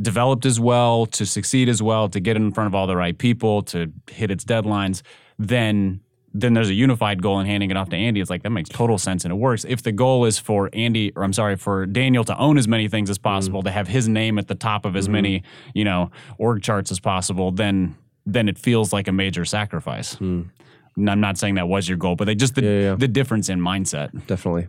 [0.00, 3.16] developed as well, to succeed as well, to get in front of all the right
[3.16, 5.02] people, to hit its deadlines,
[5.38, 6.00] then
[6.32, 8.20] then there's a unified goal and handing it off to Andy.
[8.20, 9.64] It's like that makes total sense and it works.
[9.68, 12.86] If the goal is for Andy, or I'm sorry, for Daniel to own as many
[12.88, 13.64] things as possible, mm.
[13.64, 15.12] to have his name at the top of as mm-hmm.
[15.12, 15.42] many,
[15.74, 17.96] you know, org charts as possible, then
[18.26, 20.14] then it feels like a major sacrifice.
[20.20, 20.50] And
[20.96, 22.94] I'm not saying that was your goal, but they just the, Yeah, yeah.
[22.94, 24.10] the difference in mindset.
[24.26, 24.68] Definitely.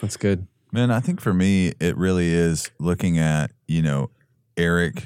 [0.00, 0.46] That's good.
[0.72, 4.10] Man, I think for me, it really is looking at, you know,
[4.56, 5.04] Eric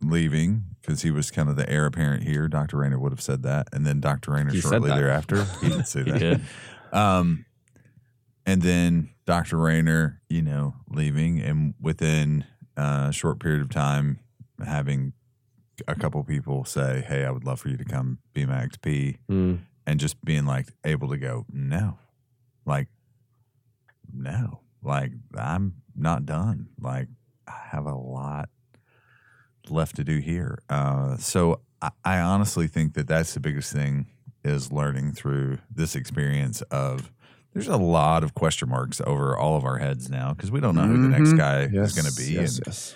[0.00, 2.48] leaving because he was kind of the heir apparent here.
[2.48, 2.78] Dr.
[2.78, 3.68] Rainer would have said that.
[3.72, 4.30] And then Dr.
[4.32, 6.18] Rainer He shortly thereafter, he did say He that.
[6.20, 6.40] did.
[6.92, 7.44] Um,
[8.46, 9.58] and then Dr.
[9.58, 12.44] Rainer, you know, leaving, and within
[12.78, 14.20] uh, a short period of time,
[14.64, 15.12] having
[15.86, 19.16] a couple people say, "Hey, I would love for you to come be my XP,"
[19.30, 19.58] Mm.
[19.88, 21.98] And just being like able to go, "No,
[22.66, 22.88] like,
[24.12, 26.68] no, like I'm not done.
[26.80, 27.08] Like,
[27.46, 28.48] I have a lot
[29.68, 34.06] left to do here." Uh, so I, I honestly think that that's the biggest thing
[34.44, 37.10] is learning through this experience of
[37.52, 40.74] there's a lot of question marks over all of our heads now because we don't
[40.76, 41.36] know who the next Mhm.
[41.38, 41.90] guy Yes.
[41.90, 42.58] is going to be Yes.
[42.58, 42.94] and yes.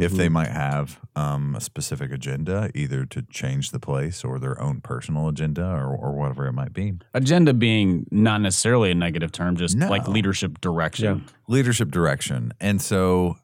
[0.00, 0.16] If Mhm.
[0.16, 4.80] they might have um, a specific agenda either to change the place or their own
[4.80, 9.56] personal agenda or, or whatever it might be Agenda being not necessarily a negative term,
[9.56, 9.88] just No.
[9.88, 11.24] like leadership direction.
[11.48, 13.36] leadership direction and so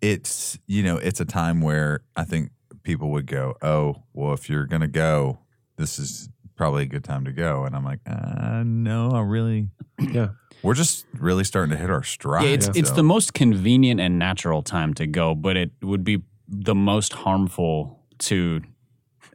[0.00, 2.50] it's you know it's a time where i think
[2.84, 5.38] people would go oh well if you're going to go
[5.76, 6.28] this is
[6.58, 9.68] probably a good time to go and i'm like uh, no i really
[10.12, 10.30] Yeah.
[10.62, 12.44] we're just really starting to hit our stride.
[12.44, 16.22] Yeah, it's it's the most convenient and natural time to go, but it would be
[16.48, 18.00] the most harmful
[18.30, 18.60] to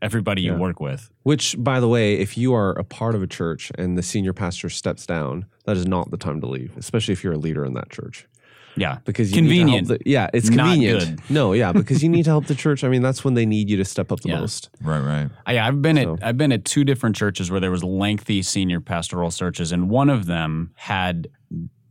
[0.01, 0.57] everybody you Yeah.
[0.59, 1.09] work with.
[1.23, 4.33] Which, by the way, if you are a part of a church and the senior
[4.33, 7.63] pastor steps down, that is not the time to leave, especially if you're a leader
[7.65, 8.27] in that church.
[8.75, 9.69] Yeah, Because you Convenient.
[9.69, 10.99] Need to help the, yeah, it's Not convenient.
[11.21, 11.29] good.
[11.29, 12.83] No, yeah, because you need to help the church.
[12.83, 14.39] I mean, that's when they need you to step up the Yeah.
[14.39, 14.69] most.
[14.81, 15.29] right, right.
[15.45, 18.41] I, I've been So- at I've been at two different churches where there was lengthy
[18.41, 21.27] senior pastoral searches, and one of them had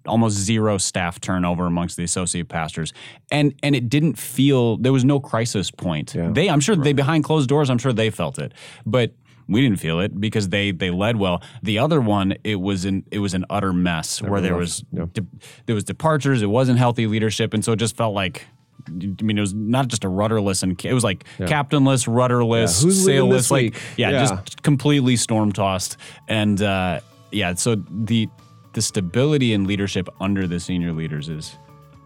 [0.04, 2.92] almost zero staff turnover amongst the associate pastors,
[3.30, 6.14] and and it didn't feel there was no crisis point.
[6.14, 6.30] Yeah.
[6.32, 8.52] They, I'm sure they behind closed doors, I'm sure they felt it,
[8.84, 9.12] but.
[9.48, 11.42] We didn't feel it because they they led well.
[11.62, 15.06] The other one, it was an it was an utter mess where there was Yeah.
[15.12, 15.26] de-
[15.66, 16.42] there was departures.
[16.42, 18.46] It wasn't healthy leadership, and so it just felt like.
[18.88, 22.86] I mean, it was not just a rudderless and it was like captainless, rudderless, Yeah,
[22.86, 24.24] who's leading this sailless, like yeah, Yeah.
[24.24, 25.98] just completely storm tossed.
[26.26, 26.98] And uh,
[27.30, 28.28] yeah, so the
[28.72, 31.56] the stability and leadership under the senior leaders is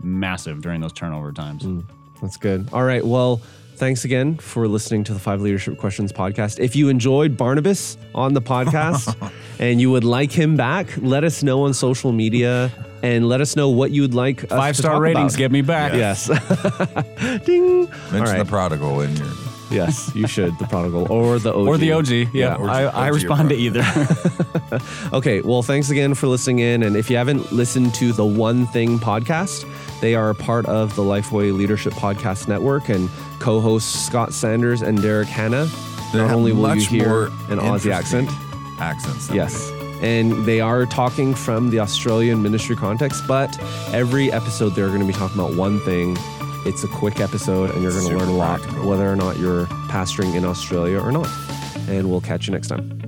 [0.02, 1.62] massive during those turnover times.
[1.62, 1.84] Mm.
[2.20, 2.68] That's good.
[2.74, 3.04] All right.
[3.06, 3.40] Well,
[3.76, 6.58] thanks again for listening to the Five Leadership Questions podcast.
[6.58, 9.14] If you enjoyed Barnabas on the podcast
[9.58, 12.70] and you would like him back, let us know on social media.
[13.02, 15.38] and let us know what you'd like us Five to star talk ratings, about.
[15.38, 15.92] get me back.
[15.92, 16.26] Yes.
[17.44, 17.84] Ding.
[17.84, 18.38] Mention All right.
[18.38, 19.26] the prodigal in your.
[19.68, 20.56] Yes, you should.
[20.60, 21.66] The prodigal or the OG.
[21.66, 22.08] Or the OG.
[22.32, 23.82] Yeah, or I, I OG or respond to either.
[25.12, 26.82] Okay, well, thanks again for listening in.
[26.82, 29.64] And if you haven't listened to the One Thing podcast,
[30.00, 33.08] they are a part of the Lifeway Leadership Podcast Network and
[33.38, 35.68] co hosts Scott Sanders and Derek Hanna.
[36.12, 38.30] They Not only will you hear an Aussie accent,
[38.78, 39.30] Accents.
[39.30, 39.70] yes.
[40.02, 43.58] And they are talking from the Australian ministry context, but
[43.94, 46.16] every episode they're going to be talking about one thing.
[46.66, 48.88] It's a quick episode, and you're going to learn a lot, practical.
[48.88, 51.28] whether or not you're pastoring in Australia or not.
[51.88, 53.00] And we'll catch you next time.